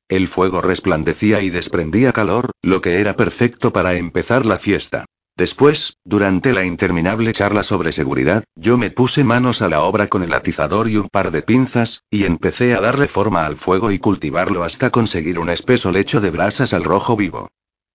El 0.09 0.27
fuego 0.27 0.61
resplandecía 0.61 1.41
y 1.41 1.49
desprendía 1.49 2.11
calor, 2.11 2.51
lo 2.61 2.81
que 2.81 2.99
era 2.99 3.15
perfecto 3.15 3.71
para 3.71 3.95
empezar 3.95 4.45
la 4.45 4.57
fiesta. 4.57 5.05
Después, 5.37 5.97
durante 6.03 6.51
la 6.51 6.65
interminable 6.65 7.31
charla 7.31 7.61
sobre 7.61 7.91
seguridad, 7.91 8.43
yo 8.55 8.75
me 8.79 8.89
puse 8.89 9.23
manos 9.23 9.61
a 9.61 9.69
la 9.69 9.83
obra 9.83 10.07
con 10.07 10.23
el 10.23 10.33
atizador 10.33 10.89
y 10.89 10.97
un 10.97 11.09
par 11.09 11.29
de 11.29 11.43
pinzas, 11.43 12.01
y 12.09 12.23
empecé 12.23 12.73
a 12.73 12.81
darle 12.81 13.07
forma 13.07 13.45
al 13.45 13.55
fuego 13.55 13.91
y 13.91 13.99
cultivarlo 13.99 14.63
hasta 14.63 14.89
conseguir 14.89 15.37
un 15.37 15.51
espeso 15.51 15.91
lecho 15.91 16.21
de 16.21 16.31
brasas 16.31 16.73
al 16.73 16.83
rojo 16.83 17.15
vivo. 17.15 17.49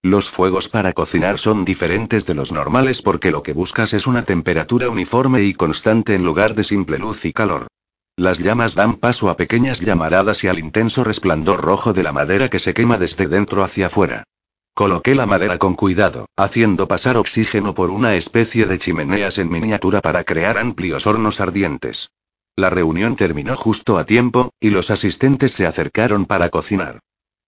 Los 0.05 0.29
fuegos 0.29 0.69
para 0.69 0.93
cocinar 0.93 1.41
son 1.41 1.65
diferentes 1.65 2.27
de 2.27 2.35
los 2.35 2.53
normales 2.53 3.03
porque 3.03 3.33
lo 3.33 3.43
que 3.43 3.53
buscas 3.53 3.93
es 3.93 4.07
una 4.07 4.23
temperatura 4.23 4.89
uniforme 4.89 5.43
y 5.43 5.53
constante 5.53 6.15
en 6.15 6.25
lugar 6.25 6.55
de 6.55 6.63
simple 6.63 6.99
luz 6.99 7.25
y 7.25 7.33
calor. 7.33 7.67
Las 8.17 8.39
llamas 8.39 8.77
dan 8.77 8.95
paso 8.95 9.31
a 9.31 9.37
pequeñas 9.37 9.81
llamaradas 9.81 10.45
y 10.45 10.49
al 10.49 10.61
intenso 10.61 11.03
resplandor 11.03 11.61
rojo 11.61 11.93
de 11.93 12.05
la 12.05 12.13
madera 12.13 12.49
que 12.49 12.61
se 12.61 12.73
quema 12.73 12.99
desde 12.99 13.27
dentro 13.27 13.65
hacia 13.65 13.87
afuera. 13.87 14.23
Coloqué 14.75 15.15
la 15.15 15.27
madera 15.27 15.59
con 15.59 15.75
cuidado, 15.75 16.27
haciendo 16.37 16.89
pasar 16.89 17.19
oxígeno 17.19 17.75
por 17.75 17.91
una 17.91 18.15
especie 18.15 18.65
de 18.65 18.79
chimeneas 18.79 19.37
en 19.37 19.51
miniatura 19.51 20.01
para 20.01 20.25
crear 20.25 20.57
amplios 20.57 21.07
hornos 21.07 21.43
ardientes. 21.43 22.11
La 22.57 22.71
reunión 22.71 23.17
terminó 23.17 23.55
justo 23.55 23.99
a 23.99 24.05
tiempo, 24.05 24.51
y 24.61 24.71
los 24.71 24.91
asistentes 24.91 25.53
se 25.53 25.67
acercaron 25.67 26.25
para 26.25 26.49
cocinar. 26.49 27.01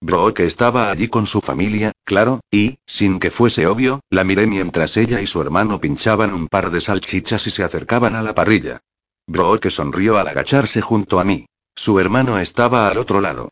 Brooke 0.02 0.40
estaba 0.40 0.90
allí 0.90 1.08
con 1.08 1.26
su 1.26 1.40
familia, 1.40 1.92
claro, 2.04 2.40
y, 2.50 2.76
sin 2.86 3.18
que 3.18 3.30
fuese 3.30 3.66
obvio, 3.66 4.00
la 4.10 4.22
miré 4.22 4.46
mientras 4.46 4.98
ella 4.98 5.22
y 5.22 5.26
su 5.26 5.40
hermano 5.40 5.80
pinchaban 5.80 6.34
un 6.34 6.48
par 6.48 6.70
de 6.70 6.82
salchichas 6.82 7.46
y 7.46 7.50
se 7.50 7.64
acercaban 7.64 8.16
a 8.16 8.22
la 8.22 8.34
parrilla. 8.34 8.82
Brooke 9.26 9.70
sonrió 9.70 10.18
al 10.18 10.28
agacharse 10.28 10.82
junto 10.82 11.20
a 11.20 11.24
mí. 11.24 11.46
Su 11.74 11.98
hermano 12.00 12.38
estaba 12.38 12.88
al 12.88 12.98
otro 12.98 13.22
lado. 13.22 13.48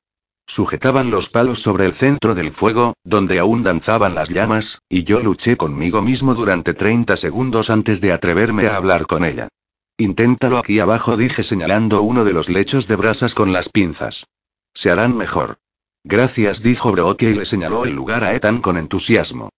Sujetaban 0.47 1.11
los 1.11 1.29
palos 1.29 1.63
sobre 1.63 1.87
el 1.87 1.95
centro 1.95 2.35
del 2.35 2.51
fuego, 2.51 2.95
donde 3.05 3.39
aún 3.39 3.63
danzaban 3.63 4.15
las 4.15 4.29
llamas, 4.29 4.81
y 4.89 5.05
yo 5.05 5.21
luché 5.21 5.57
conmigo 5.57 6.03
mismo 6.03 6.35
durante 6.35 6.75
30 6.75 7.17
segundos 7.17 7.71
antes 7.71 8.01
de 8.01 8.13
atreverme 8.13 8.67
a 8.67 8.77
hablar 8.77 9.07
con 9.07 9.25
ella. 9.25 9.49
Inténtalo 9.97 10.59
aquí 10.59 10.81
abajo, 10.81 11.17
dije 11.17 11.45
señalando 11.45 12.03
uno 12.03 12.25
de 12.25 12.33
los 12.33 12.49
lechos 12.49 12.89
de 12.89 12.97
brasas 12.97 13.35
con 13.35 13.53
las 13.53 13.69
pinzas. 13.69 14.27
Se 14.75 14.91
harán 14.91 15.17
mejor. 15.17 15.59
Gracias, 16.05 16.63
dijo 16.63 16.91
Brooke 16.93 17.31
y 17.31 17.35
le 17.35 17.45
señaló 17.45 17.85
el 17.85 17.93
lugar 17.93 18.25
a 18.25 18.35
Ethan 18.35 18.61
con 18.61 18.77
entusiasmo. 18.77 19.51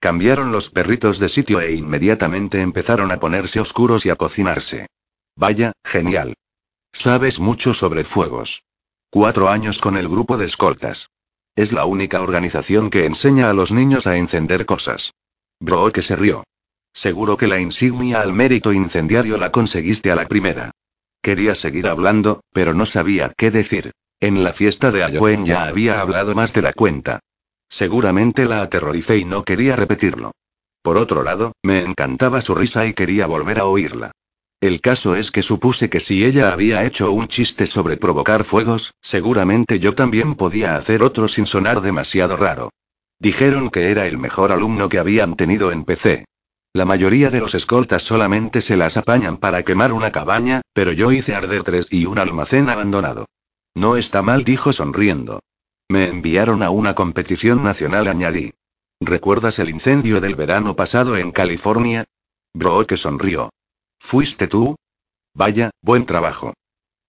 Cambiaron 0.00 0.50
los 0.50 0.70
perritos 0.70 1.20
de 1.20 1.28
sitio 1.28 1.60
e 1.60 1.74
inmediatamente 1.74 2.60
empezaron 2.60 3.12
a 3.12 3.20
ponerse 3.20 3.60
oscuros 3.60 4.04
y 4.04 4.10
a 4.10 4.16
cocinarse. 4.16 4.88
Vaya, 5.36 5.72
genial. 5.84 6.34
Sabes 6.92 7.38
mucho 7.38 7.72
sobre 7.72 8.02
fuegos. 8.02 8.64
Cuatro 9.14 9.50
años 9.50 9.82
con 9.82 9.98
el 9.98 10.08
grupo 10.08 10.38
de 10.38 10.46
escoltas. 10.46 11.10
Es 11.54 11.74
la 11.74 11.84
única 11.84 12.22
organización 12.22 12.88
que 12.88 13.04
enseña 13.04 13.50
a 13.50 13.52
los 13.52 13.70
niños 13.70 14.06
a 14.06 14.16
encender 14.16 14.64
cosas. 14.64 15.12
Brooke 15.60 16.00
se 16.00 16.16
rió. 16.16 16.44
Seguro 16.94 17.36
que 17.36 17.46
la 17.46 17.60
insignia 17.60 18.22
al 18.22 18.32
mérito 18.32 18.72
incendiario 18.72 19.36
la 19.36 19.52
conseguiste 19.52 20.10
a 20.10 20.16
la 20.16 20.26
primera. 20.26 20.70
Quería 21.20 21.54
seguir 21.54 21.88
hablando, 21.88 22.40
pero 22.54 22.72
no 22.72 22.86
sabía 22.86 23.30
qué 23.36 23.50
decir. 23.50 23.92
En 24.18 24.42
la 24.42 24.54
fiesta 24.54 24.90
de 24.90 25.02
Halloween 25.02 25.44
ya 25.44 25.64
había 25.64 26.00
hablado 26.00 26.34
más 26.34 26.54
de 26.54 26.62
la 26.62 26.72
cuenta. 26.72 27.20
Seguramente 27.68 28.46
la 28.46 28.62
aterroricé 28.62 29.18
y 29.18 29.26
no 29.26 29.44
quería 29.44 29.76
repetirlo. 29.76 30.32
Por 30.80 30.96
otro 30.96 31.22
lado, 31.22 31.52
me 31.62 31.82
encantaba 31.82 32.40
su 32.40 32.54
risa 32.54 32.86
y 32.86 32.94
quería 32.94 33.26
volver 33.26 33.58
a 33.58 33.66
oírla. 33.66 34.12
El 34.62 34.80
caso 34.80 35.16
es 35.16 35.32
que 35.32 35.42
supuse 35.42 35.90
que 35.90 35.98
si 35.98 36.24
ella 36.24 36.52
había 36.52 36.84
hecho 36.84 37.10
un 37.10 37.26
chiste 37.26 37.66
sobre 37.66 37.96
provocar 37.96 38.44
fuegos, 38.44 38.94
seguramente 39.00 39.80
yo 39.80 39.96
también 39.96 40.36
podía 40.36 40.76
hacer 40.76 41.02
otro 41.02 41.26
sin 41.26 41.46
sonar 41.46 41.80
demasiado 41.80 42.36
raro. 42.36 42.70
Dijeron 43.18 43.70
que 43.70 43.90
era 43.90 44.06
el 44.06 44.18
mejor 44.18 44.52
alumno 44.52 44.88
que 44.88 45.00
habían 45.00 45.34
tenido 45.34 45.72
en 45.72 45.84
PC. 45.84 46.26
La 46.72 46.84
mayoría 46.84 47.28
de 47.30 47.40
los 47.40 47.56
escoltas 47.56 48.04
solamente 48.04 48.60
se 48.60 48.76
las 48.76 48.96
apañan 48.96 49.38
para 49.38 49.64
quemar 49.64 49.92
una 49.92 50.12
cabaña, 50.12 50.60
pero 50.72 50.92
yo 50.92 51.10
hice 51.10 51.34
arder 51.34 51.64
tres 51.64 51.88
y 51.90 52.06
un 52.06 52.20
almacén 52.20 52.70
abandonado. 52.70 53.26
No 53.74 53.96
está 53.96 54.22
mal, 54.22 54.44
dijo 54.44 54.72
sonriendo. 54.72 55.40
Me 55.88 56.06
enviaron 56.08 56.62
a 56.62 56.70
una 56.70 56.94
competición 56.94 57.64
nacional, 57.64 58.06
añadí. 58.06 58.52
¿Recuerdas 59.00 59.58
el 59.58 59.70
incendio 59.70 60.20
del 60.20 60.36
verano 60.36 60.76
pasado 60.76 61.16
en 61.16 61.32
California? 61.32 62.04
Brooke 62.54 62.96
sonrió. 62.96 63.50
¿Fuiste 64.04 64.46
tú? 64.46 64.76
Vaya, 65.32 65.70
buen 65.80 66.04
trabajo. 66.04 66.52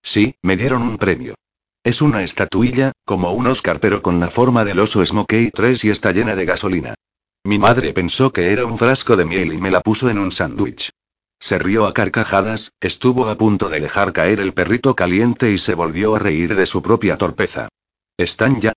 Sí, 0.01 0.35
me 0.41 0.55
dieron 0.55 0.83
un 0.83 0.97
premio. 0.97 1.35
Es 1.83 2.01
una 2.01 2.23
estatuilla, 2.23 2.93
como 3.03 3.33
un 3.33 3.47
Oscar 3.47 3.81
pero 3.81 4.01
con 4.01 4.21
la 4.21 4.29
forma 4.29 4.63
del 4.63 4.79
oso 4.79 5.05
Smokey 5.05 5.49
3 5.49 5.83
y 5.83 5.89
está 5.89 6.13
llena 6.13 6.35
de 6.35 6.45
gasolina. 6.45 6.95
Mi 7.43 7.59
madre 7.59 7.91
pensó 7.93 8.31
que 8.31 8.53
era 8.53 8.65
un 8.65 8.77
frasco 8.77 9.17
de 9.17 9.25
miel 9.25 9.51
y 9.51 9.57
me 9.57 9.71
la 9.71 9.81
puso 9.81 10.09
en 10.09 10.17
un 10.17 10.31
sándwich. 10.31 10.91
Se 11.39 11.59
rió 11.59 11.87
a 11.87 11.93
carcajadas, 11.93 12.71
estuvo 12.79 13.27
a 13.27 13.35
punto 13.35 13.67
de 13.67 13.81
dejar 13.81 14.13
caer 14.13 14.39
el 14.39 14.53
perrito 14.53 14.95
caliente 14.95 15.51
y 15.51 15.57
se 15.57 15.73
volvió 15.73 16.15
a 16.15 16.19
reír 16.19 16.55
de 16.55 16.67
su 16.67 16.81
propia 16.81 17.17
torpeza. 17.17 17.67
¿Están 18.15 18.61
ya? 18.61 18.71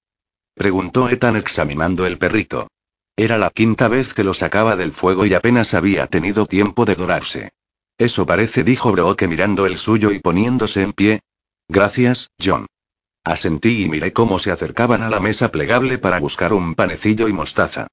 preguntó 0.54 1.08
Ethan 1.11 1.37
examinando 1.37 2.06
el 2.06 2.18
perrito. 2.18 2.66
Era 3.14 3.38
la 3.38 3.50
quinta 3.50 3.87
vez 3.87 4.14
que 4.14 4.25
lo 4.25 4.35
sacaba 4.35 4.75
del 4.75 4.92
fuego 4.92 5.26
y 5.26 5.35
apenas 5.35 5.75
había 5.75 6.08
tenido 6.08 6.46
tiempo 6.46 6.87
de 6.87 6.96
dorarse. 6.96 7.50
Eso 7.98 8.26
parece, 8.26 8.62
dijo 8.62 8.92
Brooke 8.92 9.26
mirando 9.26 9.66
el 9.66 9.78
suyo 9.78 10.10
y 10.12 10.18
poniéndose 10.18 10.82
en 10.82 10.92
pie. 10.92 11.20
Gracias, 11.68 12.30
John. 12.42 12.66
Asentí 13.24 13.82
y 13.82 13.88
miré 13.88 14.12
cómo 14.12 14.38
se 14.38 14.50
acercaban 14.52 15.02
a 15.02 15.08
la 15.08 15.18
mesa 15.18 15.50
plegable 15.50 15.98
para 15.98 16.20
buscar 16.20 16.52
un 16.52 16.74
panecillo 16.74 17.26
y 17.26 17.32
mostaza. 17.32 17.88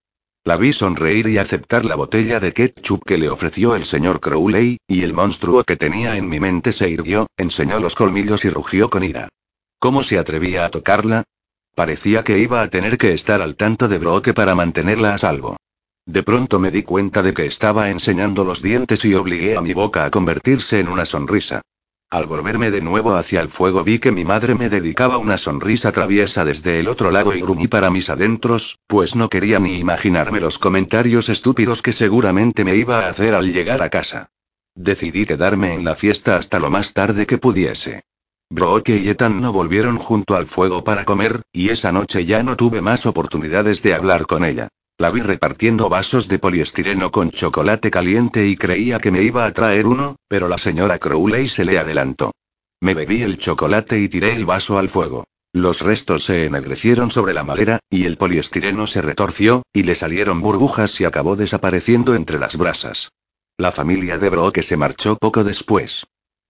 La 0.46 0.58
vi 0.58 0.74
sonreír 0.74 1.28
y 1.28 1.38
aceptar 1.38 1.86
la 1.86 1.96
botella 1.96 2.42
de 2.42 2.52
ketchup 2.52 3.06
que 3.06 3.18
le 3.18 3.30
ofreció 3.30 3.78
el 3.78 3.86
señor 3.86 4.20
Crowley, 4.20 4.78
y 4.88 5.04
el 5.04 5.14
monstruo 5.14 5.64
que 5.64 5.78
tenía 5.78 6.18
en 6.18 6.28
mi 6.28 6.42
mente 6.42 6.74
se 6.74 6.90
irguió, 6.90 7.28
enseñó 7.38 7.80
los 7.80 7.96
colmillos 7.96 8.44
y 8.44 8.50
rugió 8.50 8.90
con 8.90 9.06
ira. 9.06 9.30
¿Cómo 9.80 10.04
se 10.04 10.20
atrevía 10.20 10.66
a 10.66 10.70
tocarla? 10.70 11.24
Parecía 11.76 12.24
que 12.24 12.40
iba 12.40 12.62
a 12.62 12.68
tener 12.70 12.98
que 12.98 13.14
estar 13.14 13.42
al 13.42 13.56
tanto 13.56 13.88
de 13.88 14.00
Brooke 14.00 14.34
para 14.34 14.54
mantenerla 14.54 15.14
a 15.14 15.18
salvo. 15.18 15.58
De 16.06 16.22
pronto 16.22 16.60
me 16.60 16.70
di 16.70 16.84
cuenta 16.84 17.22
de 17.24 17.34
que 17.34 17.46
estaba 17.46 17.90
enseñando 17.90 18.44
los 18.44 18.62
dientes 18.62 19.06
y 19.06 19.16
obligué 19.16 19.56
a 19.56 19.62
mi 19.62 19.74
boca 19.74 20.04
a 20.04 20.12
convertirse 20.12 20.80
en 20.80 20.90
una 20.90 21.06
sonrisa. 21.06 21.62
Al 22.10 22.28
volverme 22.28 22.70
de 22.70 22.82
nuevo 22.82 23.16
hacia 23.16 23.42
el 23.42 23.50
fuego 23.50 23.84
vi 23.84 24.00
que 24.00 24.12
mi 24.12 24.24
madre 24.24 24.54
me 24.54 24.70
dedicaba 24.70 25.18
una 25.18 25.38
sonrisa 25.38 25.92
traviesa 25.92 26.46
desde 26.46 26.80
el 26.80 26.88
otro 26.88 27.10
lado 27.10 27.34
y 27.34 27.42
gruñí 27.42 27.68
para 27.68 27.90
mis 27.90 28.10
adentros, 28.10 28.78
pues 28.86 29.16
no 29.16 29.30
quería 29.30 29.60
ni 29.60 29.80
imaginarme 29.80 30.40
los 30.40 30.60
comentarios 30.60 31.30
estúpidos 31.30 31.82
que 31.82 31.94
seguramente 31.94 32.66
me 32.66 32.76
iba 32.76 33.00
a 33.00 33.10
hacer 33.10 33.34
al 33.34 33.52
llegar 33.52 33.82
a 33.82 33.90
casa. 33.90 34.30
Decidí 34.76 35.26
quedarme 35.26 35.74
en 35.74 35.86
la 35.86 35.96
fiesta 35.96 36.36
hasta 36.36 36.60
lo 36.60 36.70
más 36.70 36.94
tarde 36.94 37.26
que 37.26 37.38
pudiese. 37.38 38.04
Brooke 38.50 38.90
y 38.90 39.10
Ethan 39.10 39.42
no 39.42 39.54
volvieron 39.54 39.98
junto 39.98 40.36
al 40.36 40.48
fuego 40.48 40.84
para 40.84 41.06
comer, 41.06 41.42
y 41.52 41.70
esa 41.70 41.92
noche 41.92 42.26
ya 42.26 42.44
no 42.44 42.58
tuve 42.58 42.82
más 42.82 43.06
oportunidades 43.06 43.82
de 43.82 43.96
hablar 43.96 44.28
con 44.28 44.46
ella. 44.46 44.68
La 45.04 45.12
vi 45.12 45.20
repartiendo 45.20 45.90
vasos 45.90 46.30
de 46.30 46.40
poliestireno 46.40 47.12
con 47.12 47.30
chocolate 47.30 47.92
caliente 47.92 48.48
y 48.48 48.56
creía 48.56 49.00
que 49.00 49.12
me 49.12 49.22
iba 49.22 49.46
a 49.46 49.52
traer 49.52 49.86
uno, 49.86 50.16
pero 50.30 50.48
la 50.48 50.58
señora 50.58 50.98
Crowley 50.98 51.50
se 51.50 51.66
le 51.66 51.78
adelantó. 51.78 52.32
Me 52.80 52.94
bebí 52.94 53.22
el 53.22 53.38
chocolate 53.38 54.00
y 54.00 54.08
tiré 54.08 54.34
el 54.34 54.46
vaso 54.46 54.78
al 54.78 54.88
fuego. 54.88 55.26
Los 55.52 55.82
restos 55.82 56.24
se 56.24 56.46
ennegrecieron 56.46 57.12
sobre 57.12 57.34
la 57.34 57.44
madera, 57.44 57.80
y 57.90 58.06
el 58.06 58.16
poliestireno 58.16 58.88
se 58.88 59.02
retorció, 59.02 59.64
y 59.74 59.84
le 59.84 59.96
salieron 59.96 60.40
burbujas 60.40 61.02
y 61.02 61.04
acabó 61.04 61.36
desapareciendo 61.36 62.16
entre 62.16 62.40
las 62.40 62.56
brasas. 62.56 63.10
La 63.58 63.74
familia 63.74 64.18
de 64.18 64.30
Broke 64.30 64.64
se 64.64 64.78
marchó 64.78 65.18
poco 65.18 65.44
después. 65.44 66.06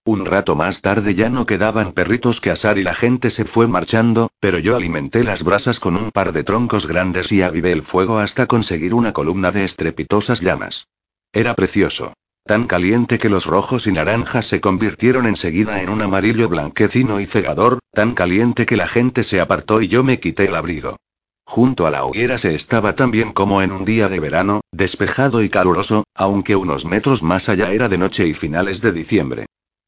Un 0.06 0.26
rato 0.26 0.54
más 0.54 0.82
tarde 0.82 1.14
ya 1.14 1.30
no 1.30 1.46
quedaban 1.46 1.92
perritos 1.92 2.42
que 2.42 2.50
asar 2.50 2.76
y 2.76 2.82
la 2.82 2.94
gente 2.94 3.30
se 3.30 3.46
fue 3.46 3.68
marchando, 3.68 4.28
pero 4.38 4.58
yo 4.58 4.76
alimenté 4.76 5.24
las 5.24 5.42
brasas 5.42 5.80
con 5.80 5.96
un 5.96 6.10
par 6.10 6.34
de 6.34 6.44
troncos 6.44 6.86
grandes 6.86 7.32
y 7.32 7.40
avivé 7.40 7.72
el 7.72 7.82
fuego 7.82 8.18
hasta 8.18 8.46
conseguir 8.46 8.92
una 8.92 9.14
columna 9.14 9.50
de 9.50 9.64
estrepitosas 9.64 10.42
llamas. 10.42 10.88
Era 11.32 11.54
precioso. 11.54 12.12
Tan 12.44 12.66
caliente 12.66 13.18
que 13.18 13.30
los 13.30 13.46
rojos 13.46 13.86
y 13.86 13.92
naranjas 13.92 14.44
se 14.44 14.60
convirtieron 14.60 15.26
enseguida 15.26 15.80
en 15.80 15.88
un 15.88 16.02
amarillo 16.02 16.50
blanquecino 16.50 17.18
y 17.18 17.24
cegador, 17.24 17.78
tan 17.90 18.12
caliente 18.12 18.66
que 18.66 18.76
la 18.76 18.88
gente 18.88 19.24
se 19.24 19.40
apartó 19.40 19.80
y 19.80 19.88
yo 19.88 20.04
me 20.04 20.20
quité 20.20 20.44
el 20.44 20.54
abrigo. 20.54 20.98
Junto 21.46 21.86
a 21.86 21.90
la 21.90 22.04
hoguera 22.04 22.36
se 22.36 22.54
estaba 22.54 22.94
tan 22.94 23.10
bien 23.10 23.32
como 23.32 23.62
en 23.62 23.72
un 23.72 23.86
día 23.86 24.10
de 24.10 24.20
verano, 24.20 24.60
despejado 24.70 25.42
y 25.42 25.48
caluroso, 25.48 26.04
aunque 26.14 26.56
unos 26.56 26.84
metros 26.84 27.22
más 27.22 27.48
allá 27.48 27.72
era 27.72 27.88
de 27.88 27.96
noche 27.96 28.26
y 28.26 28.34
finales 28.34 28.82
de 28.82 28.92
diciembre. 28.92 29.46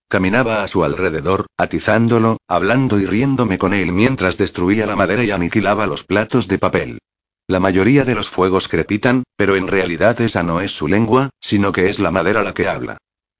Caminaba 0.08 0.62
a 0.62 0.68
su 0.68 0.84
alrededor, 0.84 1.46
atizándolo, 1.56 2.38
hablando 2.46 3.00
y 3.00 3.06
riéndome 3.06 3.58
con 3.58 3.74
él 3.74 3.92
mientras 3.92 4.38
destruía 4.38 4.86
la 4.86 4.94
madera 4.94 5.24
y 5.24 5.32
aniquilaba 5.32 5.88
los 5.88 6.04
platos 6.04 6.46
de 6.46 6.58
papel. 6.58 6.98
La 7.48 7.58
mayoría 7.58 8.04
de 8.04 8.14
los 8.14 8.28
fuegos 8.28 8.68
crepitan, 8.68 9.24
pero 9.36 9.56
en 9.56 9.66
realidad 9.66 10.20
esa 10.20 10.44
no 10.44 10.60
es 10.60 10.70
su 10.70 10.86
lengua, 10.86 11.30
sino 11.40 11.72
que 11.72 11.88
es 11.88 11.98
la 11.98 12.12
madera 12.12 12.44
la 12.44 12.54
que 12.54 12.68
habla. 12.68 12.98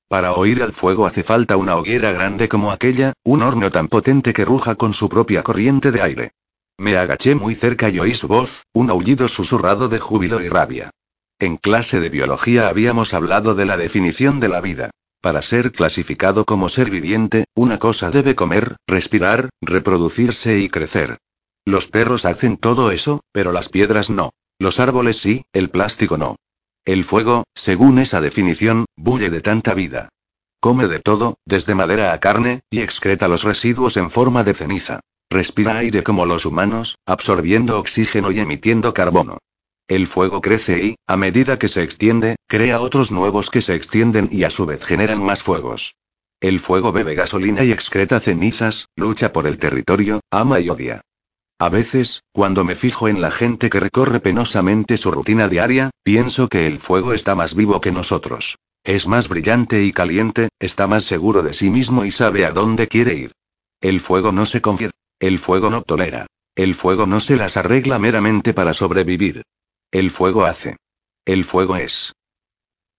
Para 0.08 0.32
oír 0.32 0.62
al 0.62 0.72
fuego 0.72 1.06
hace 1.06 1.22
falta 1.22 1.56
una 1.56 1.76
hoguera 1.76 2.12
grande 2.12 2.48
como 2.48 2.72
aquella, 2.72 3.12
un 3.24 3.42
horno 3.42 3.70
tan 3.70 3.88
potente 3.88 4.32
que 4.32 4.44
ruja 4.44 4.74
con 4.74 4.92
su 4.92 5.08
propia 5.08 5.42
corriente 5.42 5.92
de 5.92 6.02
aire. 6.02 6.30
Me 6.78 6.96
agaché 6.96 7.34
muy 7.34 7.54
cerca 7.54 7.90
y 7.90 8.00
oí 8.00 8.14
su 8.14 8.28
voz, 8.28 8.64
un 8.72 8.90
aullido 8.90 9.28
susurrado 9.28 9.88
de 9.88 9.98
júbilo 9.98 10.40
y 10.40 10.48
rabia. 10.48 10.90
En 11.38 11.56
clase 11.56 12.00
de 12.00 12.08
biología 12.08 12.68
habíamos 12.68 13.14
hablado 13.14 13.54
de 13.54 13.66
la 13.66 13.76
definición 13.76 14.40
de 14.40 14.48
la 14.48 14.60
vida. 14.60 14.90
Para 15.26 15.42
ser 15.42 15.72
clasificado 15.72 16.44
como 16.44 16.68
ser 16.68 16.88
viviente, 16.88 17.46
una 17.56 17.80
cosa 17.80 18.12
debe 18.12 18.36
comer, 18.36 18.76
respirar, 18.86 19.50
reproducirse 19.60 20.60
y 20.60 20.68
crecer. 20.68 21.18
Los 21.64 21.88
perros 21.88 22.24
hacen 22.24 22.56
todo 22.56 22.92
eso, 22.92 23.22
pero 23.32 23.50
las 23.50 23.68
piedras 23.68 24.08
no. 24.08 24.30
Los 24.60 24.78
árboles 24.78 25.16
sí, 25.16 25.44
el 25.52 25.68
plástico 25.68 26.16
no. 26.16 26.36
El 26.84 27.02
fuego, 27.02 27.42
según 27.56 27.98
esa 27.98 28.20
definición, 28.20 28.84
bulle 28.94 29.28
de 29.28 29.40
tanta 29.40 29.74
vida. 29.74 30.10
Come 30.60 30.86
de 30.86 31.00
todo, 31.00 31.38
desde 31.44 31.74
madera 31.74 32.12
a 32.12 32.20
carne, 32.20 32.60
y 32.70 32.82
excreta 32.82 33.26
los 33.26 33.42
residuos 33.42 33.96
en 33.96 34.10
forma 34.10 34.44
de 34.44 34.54
ceniza. 34.54 35.00
Respira 35.28 35.78
aire 35.78 36.04
como 36.04 36.24
los 36.24 36.46
humanos, 36.46 36.98
absorbiendo 37.04 37.80
oxígeno 37.80 38.30
y 38.30 38.38
emitiendo 38.38 38.94
carbono. 38.94 39.38
El 39.88 40.08
fuego 40.08 40.40
crece 40.40 40.84
y, 40.84 40.96
a 41.06 41.16
medida 41.16 41.60
que 41.60 41.68
se 41.68 41.84
extiende, 41.84 42.34
crea 42.48 42.80
otros 42.80 43.12
nuevos 43.12 43.50
que 43.50 43.62
se 43.62 43.76
extienden 43.76 44.28
y 44.32 44.42
a 44.42 44.50
su 44.50 44.66
vez 44.66 44.84
generan 44.84 45.22
más 45.22 45.44
fuegos. 45.44 45.94
El 46.40 46.58
fuego 46.58 46.90
bebe 46.90 47.14
gasolina 47.14 47.62
y 47.62 47.70
excreta 47.70 48.18
cenizas, 48.18 48.86
lucha 48.96 49.32
por 49.32 49.46
el 49.46 49.58
territorio, 49.58 50.20
ama 50.30 50.58
y 50.58 50.70
odia. 50.70 51.02
A 51.60 51.68
veces, 51.68 52.24
cuando 52.32 52.64
me 52.64 52.74
fijo 52.74 53.06
en 53.06 53.20
la 53.20 53.30
gente 53.30 53.70
que 53.70 53.78
recorre 53.78 54.18
penosamente 54.18 54.98
su 54.98 55.12
rutina 55.12 55.48
diaria, 55.48 55.90
pienso 56.02 56.48
que 56.48 56.66
el 56.66 56.80
fuego 56.80 57.12
está 57.12 57.36
más 57.36 57.54
vivo 57.54 57.80
que 57.80 57.92
nosotros. 57.92 58.56
Es 58.82 59.06
más 59.06 59.28
brillante 59.28 59.84
y 59.84 59.92
caliente, 59.92 60.48
está 60.58 60.88
más 60.88 61.04
seguro 61.04 61.42
de 61.42 61.54
sí 61.54 61.70
mismo 61.70 62.04
y 62.04 62.10
sabe 62.10 62.44
a 62.44 62.50
dónde 62.50 62.88
quiere 62.88 63.14
ir. 63.14 63.32
El 63.80 64.00
fuego 64.00 64.32
no 64.32 64.46
se 64.46 64.60
confía. 64.60 64.90
El 65.20 65.38
fuego 65.38 65.70
no 65.70 65.82
tolera. 65.82 66.26
El 66.56 66.74
fuego 66.74 67.06
no 67.06 67.20
se 67.20 67.36
las 67.36 67.56
arregla 67.56 67.98
meramente 67.98 68.52
para 68.52 68.74
sobrevivir. 68.74 69.42
El 69.92 70.10
fuego 70.10 70.44
hace. 70.44 70.76
El 71.24 71.44
fuego 71.44 71.76
es. 71.76 72.12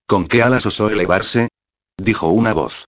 ¿Con 0.08 0.28
qué 0.28 0.42
alas 0.42 0.66
osó 0.66 0.90
elevarse? 0.90 1.50
dijo 1.98 2.30
una 2.30 2.54
voz. 2.54 2.86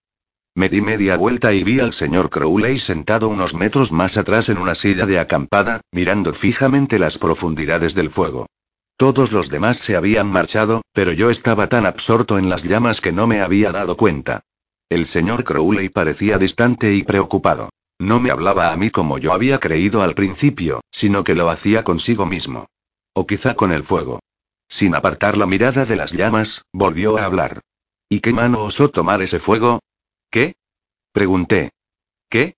Me 0.56 0.70
di 0.70 0.82
media 0.82 1.18
vuelta 1.18 1.54
y 1.54 1.64
vi 1.64 1.80
al 1.80 1.94
señor 1.94 2.30
Crowley 2.30 2.80
sentado 2.80 3.28
unos 3.28 3.54
metros 3.54 3.92
más 3.92 4.18
atrás 4.18 4.48
en 4.50 4.58
una 4.58 4.74
silla 4.74 5.06
de 5.06 5.20
acampada, 5.20 5.82
mirando 5.92 6.34
fijamente 6.34 6.98
las 6.98 7.18
profundidades 7.18 7.94
del 7.94 8.10
fuego. 8.10 8.48
Todos 8.96 9.32
los 9.32 9.50
demás 9.50 9.78
se 9.78 9.96
habían 9.96 10.32
marchado, 10.32 10.82
pero 10.94 11.12
yo 11.12 11.30
estaba 11.30 11.68
tan 11.68 11.86
absorto 11.86 12.38
en 12.38 12.50
las 12.50 12.64
llamas 12.64 13.02
que 13.02 13.12
no 13.12 13.28
me 13.28 13.42
había 13.42 13.72
dado 13.72 13.98
cuenta. 13.98 14.42
El 14.90 15.06
señor 15.06 15.44
Crowley 15.44 15.90
parecía 15.90 16.38
distante 16.38 16.94
y 16.94 17.04
preocupado. 17.04 17.70
No 18.00 18.20
me 18.20 18.32
hablaba 18.32 18.72
a 18.72 18.78
mí 18.78 18.92
como 18.92 19.18
yo 19.18 19.34
había 19.34 19.60
creído 19.60 20.02
al 20.04 20.16
principio, 20.16 20.82
sino 20.90 21.24
que 21.24 21.36
lo 21.36 21.50
hacía 21.50 21.84
consigo 21.84 22.26
mismo. 22.26 22.66
O 23.20 23.28
quizá 23.28 23.54
con 23.54 23.74
el 23.74 23.84
fuego. 23.84 24.22
Sin 24.70 24.96
apartar 24.96 25.36
la 25.36 25.46
mirada 25.46 25.84
de 25.84 25.98
las 25.98 26.14
llamas, 26.14 26.64
volvió 26.72 27.18
a 27.18 27.26
hablar. 27.26 27.60
¿Y 28.08 28.22
qué 28.22 28.32
mano 28.32 28.64
osó 28.64 28.92
tomar 28.92 29.22
ese 29.22 29.40
fuego? 29.40 29.82
¿Qué? 30.32 30.56
Pregunté. 31.12 31.72
¿Qué? 32.30 32.56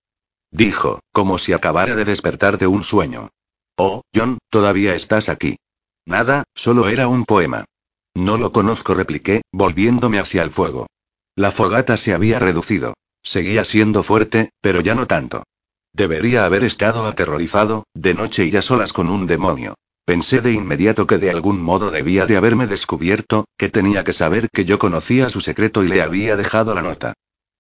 Dijo, 0.52 1.00
como 1.12 1.40
si 1.40 1.54
acabara 1.54 1.96
de 1.96 2.06
despertar 2.06 2.60
de 2.60 2.68
un 2.68 2.84
sueño. 2.84 3.30
Oh, 3.76 4.04
John, 4.14 4.38
todavía 4.52 4.94
estás 4.94 5.30
aquí. 5.30 5.58
Nada, 6.06 6.44
solo 6.54 6.90
era 6.90 7.08
un 7.08 7.24
poema. 7.26 7.66
No 8.14 8.38
lo 8.38 8.52
conozco, 8.52 8.94
repliqué, 8.94 9.42
volviéndome 9.52 10.20
hacia 10.20 10.44
el 10.44 10.52
fuego. 10.52 10.86
La 11.36 11.52
fogata 11.52 11.98
se 11.98 12.14
había 12.14 12.38
reducido. 12.38 12.94
Seguía 13.24 13.66
siendo 13.66 14.04
fuerte, 14.04 14.52
pero 14.62 14.82
ya 14.82 14.94
no 14.94 15.08
tanto. 15.08 15.42
Debería 15.92 16.46
haber 16.46 16.64
estado 16.64 17.08
aterrorizado, 17.08 17.86
de 17.96 18.14
noche 18.14 18.46
y 18.46 18.56
a 18.56 18.62
solas 18.62 18.94
con 18.94 19.10
un 19.10 19.26
demonio. 19.26 19.74
Pensé 20.06 20.42
de 20.42 20.52
inmediato 20.52 21.06
que 21.06 21.18
de 21.20 21.30
algún 21.30 21.62
modo 21.62 21.92
debía 21.92 22.26
de 22.26 22.36
haberme 22.36 22.68
descubierto, 22.68 23.46
que 23.58 23.70
tenía 23.70 24.04
que 24.04 24.14
saber 24.14 24.50
que 24.52 24.66
yo 24.66 24.80
conocía 24.80 25.30
su 25.30 25.42
secreto 25.42 25.84
y 25.84 25.88
le 25.88 26.02
había 26.02 26.36
dejado 26.36 26.74
la 26.74 26.82
nota. 26.82 27.14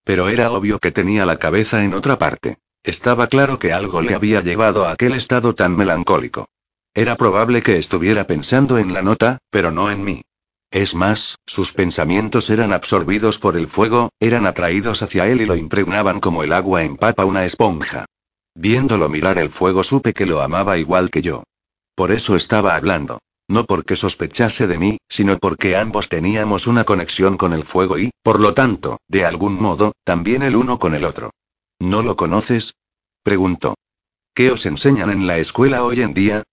Pero 0.03 0.29
era 0.29 0.51
obvio 0.51 0.79
que 0.79 0.91
tenía 0.91 1.25
la 1.25 1.37
cabeza 1.37 1.83
en 1.83 1.93
otra 1.93 2.17
parte. 2.17 2.57
Estaba 2.83 3.27
claro 3.27 3.59
que 3.59 3.73
algo 3.73 4.01
le 4.01 4.15
había 4.15 4.41
llevado 4.41 4.85
a 4.85 4.91
aquel 4.91 5.13
estado 5.13 5.53
tan 5.53 5.75
melancólico. 5.75 6.47
Era 6.95 7.15
probable 7.15 7.61
que 7.61 7.77
estuviera 7.77 8.25
pensando 8.25 8.79
en 8.79 8.93
la 8.93 9.03
nota, 9.03 9.37
pero 9.51 9.71
no 9.71 9.91
en 9.91 10.03
mí. 10.03 10.23
Es 10.71 10.95
más, 10.95 11.37
sus 11.45 11.73
pensamientos 11.73 12.49
eran 12.49 12.73
absorbidos 12.73 13.37
por 13.37 13.55
el 13.55 13.67
fuego, 13.67 14.09
eran 14.19 14.47
atraídos 14.47 15.03
hacia 15.03 15.27
él 15.27 15.41
y 15.41 15.45
lo 15.45 15.55
impregnaban 15.55 16.19
como 16.19 16.43
el 16.43 16.53
agua 16.53 16.83
empapa 16.83 17.25
una 17.25 17.45
esponja. 17.45 18.05
Viéndolo 18.55 19.09
mirar 19.09 19.37
el 19.37 19.51
fuego 19.51 19.83
supe 19.83 20.13
que 20.13 20.25
lo 20.25 20.41
amaba 20.41 20.77
igual 20.77 21.09
que 21.11 21.21
yo. 21.21 21.43
Por 21.95 22.11
eso 22.11 22.35
estaba 22.35 22.75
hablando. 22.75 23.19
No 23.47 23.65
porque 23.65 23.95
sospechase 23.95 24.65
de 24.65 24.79
mí, 24.79 24.97
sino 25.09 25.37
porque 25.37 25.75
ambos 25.75 26.07
teníamos 26.07 26.67
una 26.67 26.85
conexión 26.85 27.35
con 27.35 27.51
el 27.51 27.65
fuego 27.65 27.99
y, 27.99 28.11
por 28.23 28.39
lo 28.39 28.53
tanto, 28.53 28.99
de 29.09 29.25
algún 29.25 29.61
modo, 29.61 29.91
también 30.05 30.41
el 30.41 30.55
uno 30.55 30.79
con 30.79 30.95
el 30.95 31.03
otro. 31.03 31.31
¿No 31.79 32.01
lo 32.01 32.15
conoces? 32.15 32.75
preguntó. 33.23 33.75
¿Qué 34.33 34.51
os 34.51 34.65
enseñan 34.65 35.09
en 35.09 35.27
la 35.27 35.37
escuela 35.37 35.83
hoy 35.83 36.01
en 36.01 36.13
día? 36.13 36.43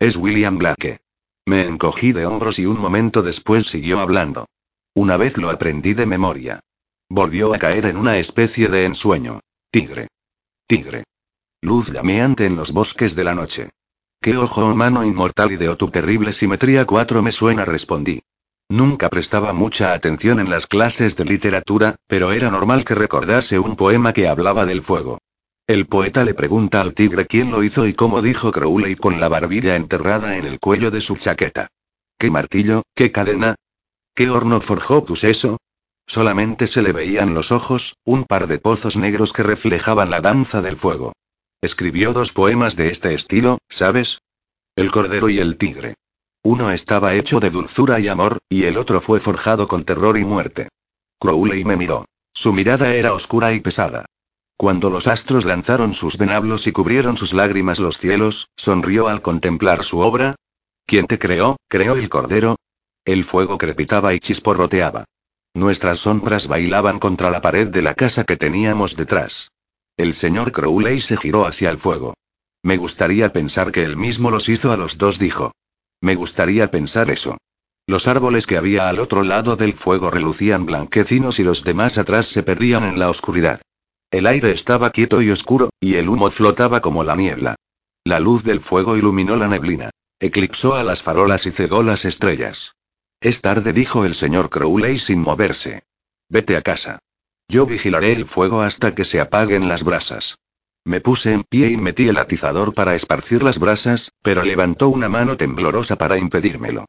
Es 0.00 0.16
William 0.16 0.58
Blake. 0.58 0.98
Me 1.46 1.64
encogí 1.64 2.12
de 2.12 2.26
hombros 2.26 2.58
y 2.58 2.66
un 2.66 2.80
momento 2.80 3.22
después 3.22 3.66
siguió 3.66 4.00
hablando. 4.00 4.46
Una 4.94 5.16
vez 5.16 5.36
lo 5.36 5.50
aprendí 5.50 5.94
de 5.94 6.06
memoria. 6.06 6.60
Volvió 7.08 7.54
a 7.54 7.58
caer 7.58 7.86
en 7.86 7.96
una 7.96 8.18
especie 8.18 8.68
de 8.68 8.84
ensueño. 8.84 9.40
Tigre. 9.70 10.08
Tigre. 10.66 11.04
Luz 11.62 11.90
llameante 11.92 12.46
en 12.46 12.56
los 12.56 12.72
bosques 12.72 13.14
de 13.14 13.24
la 13.24 13.34
noche. 13.34 13.70
¿Qué 14.20 14.36
ojo 14.36 14.66
humano 14.66 15.04
inmortal 15.04 15.52
y 15.52 15.56
de 15.56 15.74
tu 15.76 15.90
terrible 15.90 16.32
simetría 16.32 16.84
4 16.84 17.22
me 17.22 17.30
suena? 17.30 17.64
respondí. 17.64 18.20
Nunca 18.68 19.08
prestaba 19.08 19.52
mucha 19.52 19.92
atención 19.92 20.40
en 20.40 20.50
las 20.50 20.66
clases 20.66 21.16
de 21.16 21.24
literatura, 21.24 21.96
pero 22.08 22.32
era 22.32 22.50
normal 22.50 22.84
que 22.84 22.96
recordase 22.96 23.58
un 23.60 23.76
poema 23.76 24.12
que 24.12 24.26
hablaba 24.26 24.66
del 24.66 24.82
fuego. 24.82 25.18
El 25.68 25.86
poeta 25.86 26.24
le 26.24 26.34
pregunta 26.34 26.80
al 26.80 26.94
tigre 26.94 27.26
quién 27.26 27.52
lo 27.52 27.62
hizo 27.62 27.86
y 27.86 27.94
cómo 27.94 28.20
dijo 28.20 28.50
Crowley 28.50 28.96
con 28.96 29.20
la 29.20 29.28
barbilla 29.28 29.76
enterrada 29.76 30.36
en 30.36 30.46
el 30.46 30.58
cuello 30.58 30.90
de 30.90 31.00
su 31.00 31.16
chaqueta. 31.16 31.68
¿Qué 32.18 32.30
martillo, 32.30 32.82
qué 32.94 33.12
cadena? 33.12 33.54
¿Qué 34.14 34.30
horno 34.30 34.60
forjó 34.60 35.04
tu 35.04 35.14
seso? 35.14 35.58
Solamente 36.06 36.66
se 36.66 36.82
le 36.82 36.92
veían 36.92 37.34
los 37.34 37.52
ojos, 37.52 37.96
un 38.04 38.24
par 38.24 38.48
de 38.48 38.58
pozos 38.58 38.96
negros 38.96 39.32
que 39.32 39.44
reflejaban 39.44 40.10
la 40.10 40.20
danza 40.20 40.60
del 40.60 40.76
fuego. 40.76 41.12
Escribió 41.60 42.12
dos 42.12 42.32
poemas 42.32 42.76
de 42.76 42.92
este 42.92 43.14
estilo, 43.14 43.58
¿sabes? 43.68 44.20
El 44.76 44.92
Cordero 44.92 45.28
y 45.28 45.40
el 45.40 45.56
Tigre. 45.56 45.96
Uno 46.44 46.70
estaba 46.70 47.14
hecho 47.14 47.40
de 47.40 47.50
dulzura 47.50 47.98
y 47.98 48.06
amor, 48.06 48.38
y 48.48 48.64
el 48.64 48.78
otro 48.78 49.00
fue 49.00 49.18
forjado 49.18 49.66
con 49.66 49.84
terror 49.84 50.16
y 50.18 50.24
muerte. 50.24 50.68
Crowley 51.18 51.64
me 51.64 51.76
miró. 51.76 52.04
Su 52.32 52.52
mirada 52.52 52.94
era 52.94 53.12
oscura 53.12 53.52
y 53.54 53.60
pesada. 53.60 54.06
Cuando 54.56 54.88
los 54.88 55.08
astros 55.08 55.44
lanzaron 55.46 55.94
sus 55.94 56.16
venablos 56.16 56.68
y 56.68 56.72
cubrieron 56.72 57.16
sus 57.16 57.32
lágrimas 57.32 57.80
los 57.80 57.98
cielos, 57.98 58.50
sonrió 58.56 59.08
al 59.08 59.20
contemplar 59.20 59.82
su 59.82 59.98
obra. 59.98 60.36
¿Quién 60.86 61.08
te 61.08 61.18
creó? 61.18 61.56
¿Creó 61.66 61.96
el 61.96 62.08
Cordero? 62.08 62.54
El 63.04 63.24
fuego 63.24 63.58
crepitaba 63.58 64.14
y 64.14 64.20
chisporroteaba. 64.20 65.06
Nuestras 65.54 65.98
sombras 65.98 66.46
bailaban 66.46 67.00
contra 67.00 67.30
la 67.30 67.40
pared 67.40 67.66
de 67.66 67.82
la 67.82 67.94
casa 67.94 68.22
que 68.22 68.36
teníamos 68.36 68.94
detrás. 68.94 69.50
El 69.98 70.14
señor 70.14 70.52
Crowley 70.52 71.00
se 71.00 71.16
giró 71.16 71.44
hacia 71.44 71.70
el 71.70 71.78
fuego. 71.78 72.14
Me 72.62 72.76
gustaría 72.76 73.32
pensar 73.32 73.72
que 73.72 73.82
él 73.82 73.96
mismo 73.96 74.30
los 74.30 74.48
hizo 74.48 74.70
a 74.70 74.76
los 74.76 74.96
dos, 74.96 75.18
dijo. 75.18 75.50
Me 76.00 76.14
gustaría 76.14 76.70
pensar 76.70 77.10
eso. 77.10 77.36
Los 77.84 78.06
árboles 78.06 78.46
que 78.46 78.56
había 78.56 78.88
al 78.88 79.00
otro 79.00 79.24
lado 79.24 79.56
del 79.56 79.72
fuego 79.72 80.12
relucían 80.12 80.66
blanquecinos 80.66 81.40
y 81.40 81.42
los 81.42 81.64
demás 81.64 81.98
atrás 81.98 82.26
se 82.26 82.44
perdían 82.44 82.84
en 82.84 83.00
la 83.00 83.10
oscuridad. 83.10 83.60
El 84.12 84.28
aire 84.28 84.52
estaba 84.52 84.90
quieto 84.90 85.20
y 85.20 85.30
oscuro, 85.30 85.70
y 85.80 85.96
el 85.96 86.08
humo 86.08 86.30
flotaba 86.30 86.80
como 86.80 87.02
la 87.02 87.16
niebla. 87.16 87.56
La 88.04 88.20
luz 88.20 88.44
del 88.44 88.60
fuego 88.60 88.96
iluminó 88.96 89.34
la 89.36 89.48
neblina. 89.48 89.90
Eclipsó 90.20 90.76
a 90.76 90.84
las 90.84 91.02
farolas 91.02 91.44
y 91.46 91.50
cegó 91.50 91.82
las 91.82 92.04
estrellas. 92.04 92.76
Es 93.20 93.40
tarde, 93.40 93.72
dijo 93.72 94.04
el 94.04 94.14
señor 94.14 94.48
Crowley 94.48 95.00
sin 95.00 95.20
moverse. 95.20 95.82
Vete 96.28 96.56
a 96.56 96.62
casa. 96.62 97.00
Yo 97.50 97.64
vigilaré 97.66 98.12
el 98.12 98.26
fuego 98.26 98.60
hasta 98.60 98.94
que 98.94 99.06
se 99.06 99.20
apaguen 99.20 99.68
las 99.68 99.82
brasas. 99.82 100.36
Me 100.84 101.00
puse 101.00 101.32
en 101.32 101.44
pie 101.44 101.70
y 101.70 101.76
metí 101.76 102.08
el 102.08 102.18
atizador 102.18 102.74
para 102.74 102.94
esparcir 102.94 103.42
las 103.42 103.58
brasas, 103.58 104.12
pero 104.22 104.42
levantó 104.42 104.88
una 104.90 105.08
mano 105.08 105.36
temblorosa 105.36 105.96
para 105.96 106.18
impedírmelo. 106.18 106.84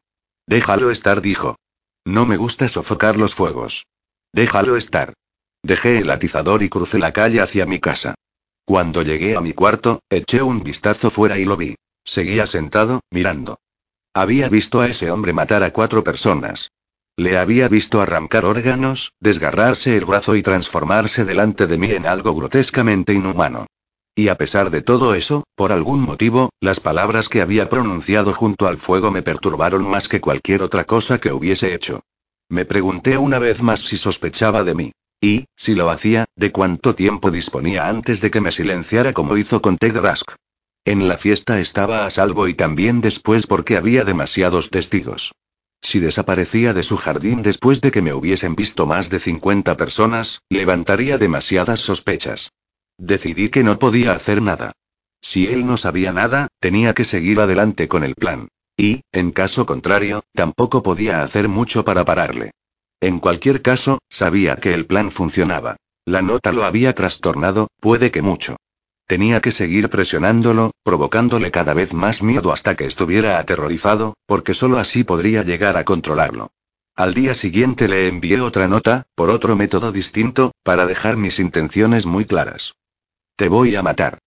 Déjalo 0.46 0.90
estar, 0.90 1.22
dijo. 1.22 1.56
No 2.04 2.26
me 2.26 2.36
gusta 2.36 2.68
sofocar 2.68 3.16
los 3.16 3.34
fuegos. 3.34 3.86
Déjalo 4.32 4.76
estar. 4.76 5.14
Dejé 5.62 5.98
el 5.98 6.10
atizador 6.10 6.62
y 6.62 6.68
crucé 6.68 6.98
la 6.98 7.12
calle 7.12 7.40
hacia 7.40 7.66
mi 7.66 7.78
casa. 7.78 8.14
Cuando 8.64 9.02
llegué 9.02 9.36
a 9.36 9.40
mi 9.40 9.52
cuarto, 9.52 10.00
eché 10.10 10.42
un 10.42 10.62
vistazo 10.62 11.10
fuera 11.10 11.38
y 11.38 11.44
lo 11.44 11.56
vi. 11.56 11.76
Seguía 12.04 12.46
sentado, 12.46 13.00
mirando. 13.10 13.58
Había 14.14 14.48
visto 14.48 14.80
a 14.80 14.88
ese 14.88 15.10
hombre 15.10 15.32
matar 15.32 15.62
a 15.62 15.72
cuatro 15.72 16.04
personas. 16.04 16.70
Le 17.20 17.36
había 17.36 17.68
visto 17.68 18.00
arrancar 18.00 18.46
órganos, 18.46 19.12
desgarrarse 19.20 19.94
el 19.94 20.06
brazo 20.06 20.36
y 20.36 20.42
transformarse 20.42 21.26
delante 21.26 21.66
de 21.66 21.76
mí 21.76 21.90
en 21.90 22.06
algo 22.06 22.34
grotescamente 22.34 23.12
inhumano. 23.12 23.66
Y 24.14 24.28
a 24.28 24.38
pesar 24.38 24.70
de 24.70 24.80
todo 24.80 25.14
eso, 25.14 25.44
por 25.54 25.70
algún 25.70 26.00
motivo, 26.00 26.48
las 26.62 26.80
palabras 26.80 27.28
que 27.28 27.42
había 27.42 27.68
pronunciado 27.68 28.32
junto 28.32 28.66
al 28.66 28.78
fuego 28.78 29.10
me 29.10 29.20
perturbaron 29.20 29.86
más 29.86 30.08
que 30.08 30.22
cualquier 30.22 30.62
otra 30.62 30.84
cosa 30.84 31.18
que 31.20 31.30
hubiese 31.30 31.74
hecho. 31.74 32.00
Me 32.48 32.64
pregunté 32.64 33.18
una 33.18 33.38
vez 33.38 33.60
más 33.60 33.80
si 33.80 33.98
sospechaba 33.98 34.64
de 34.64 34.74
mí. 34.74 34.92
Y, 35.20 35.44
si 35.54 35.74
lo 35.74 35.90
hacía, 35.90 36.24
de 36.36 36.52
cuánto 36.52 36.94
tiempo 36.94 37.30
disponía 37.30 37.86
antes 37.86 38.22
de 38.22 38.30
que 38.30 38.40
me 38.40 38.50
silenciara 38.50 39.12
como 39.12 39.36
hizo 39.36 39.60
con 39.60 39.76
Ted 39.76 39.98
Rask. 39.98 40.30
En 40.86 41.06
la 41.06 41.18
fiesta 41.18 41.60
estaba 41.60 42.06
a 42.06 42.10
salvo 42.10 42.48
y 42.48 42.54
también 42.54 43.02
después 43.02 43.46
porque 43.46 43.76
había 43.76 44.04
demasiados 44.04 44.70
testigos. 44.70 45.32
Si 45.82 45.98
desaparecía 45.98 46.72
de 46.74 46.82
su 46.82 46.96
jardín 46.96 47.42
después 47.42 47.80
de 47.80 47.90
que 47.90 48.02
me 48.02 48.12
hubiesen 48.12 48.54
visto 48.54 48.86
más 48.86 49.08
de 49.10 49.18
50 49.18 49.76
personas, 49.76 50.42
levantaría 50.48 51.18
demasiadas 51.18 51.80
sospechas. 51.80 52.52
Decidí 52.98 53.48
que 53.48 53.64
no 53.64 53.78
podía 53.78 54.12
hacer 54.12 54.42
nada. 54.42 54.72
Si 55.22 55.46
él 55.46 55.66
no 55.66 55.76
sabía 55.76 56.12
nada, 56.12 56.48
tenía 56.60 56.94
que 56.94 57.04
seguir 57.04 57.40
adelante 57.40 57.88
con 57.88 58.04
el 58.04 58.14
plan. 58.14 58.48
Y, 58.76 59.02
en 59.12 59.32
caso 59.32 59.66
contrario, 59.66 60.24
tampoco 60.34 60.82
podía 60.82 61.22
hacer 61.22 61.48
mucho 61.48 61.84
para 61.84 62.04
pararle. 62.04 62.52
En 63.00 63.18
cualquier 63.18 63.62
caso, 63.62 63.98
sabía 64.08 64.56
que 64.56 64.74
el 64.74 64.86
plan 64.86 65.10
funcionaba. 65.10 65.76
La 66.06 66.22
nota 66.22 66.52
lo 66.52 66.64
había 66.64 66.94
trastornado, 66.94 67.68
puede 67.80 68.10
que 68.10 68.22
mucho. 68.22 68.56
Tenía 69.10 69.40
que 69.40 69.50
seguir 69.50 69.88
presionándolo, 69.88 70.70
provocándole 70.84 71.50
cada 71.50 71.74
vez 71.74 71.92
más 71.92 72.22
miedo 72.22 72.52
hasta 72.52 72.76
que 72.76 72.86
estuviera 72.86 73.40
aterrorizado, 73.40 74.14
porque 74.24 74.54
solo 74.54 74.78
así 74.78 75.02
podría 75.02 75.42
llegar 75.42 75.76
a 75.76 75.82
controlarlo. 75.82 76.52
Al 76.94 77.12
día 77.12 77.34
siguiente 77.34 77.88
le 77.88 78.06
envié 78.06 78.40
otra 78.40 78.68
nota, 78.68 79.08
por 79.16 79.30
otro 79.30 79.56
método 79.56 79.90
distinto, 79.90 80.52
para 80.62 80.86
dejar 80.86 81.16
mis 81.16 81.40
intenciones 81.40 82.06
muy 82.06 82.24
claras. 82.24 82.74
Te 83.34 83.48
voy 83.48 83.74
a 83.74 83.82
matar. 83.82 84.20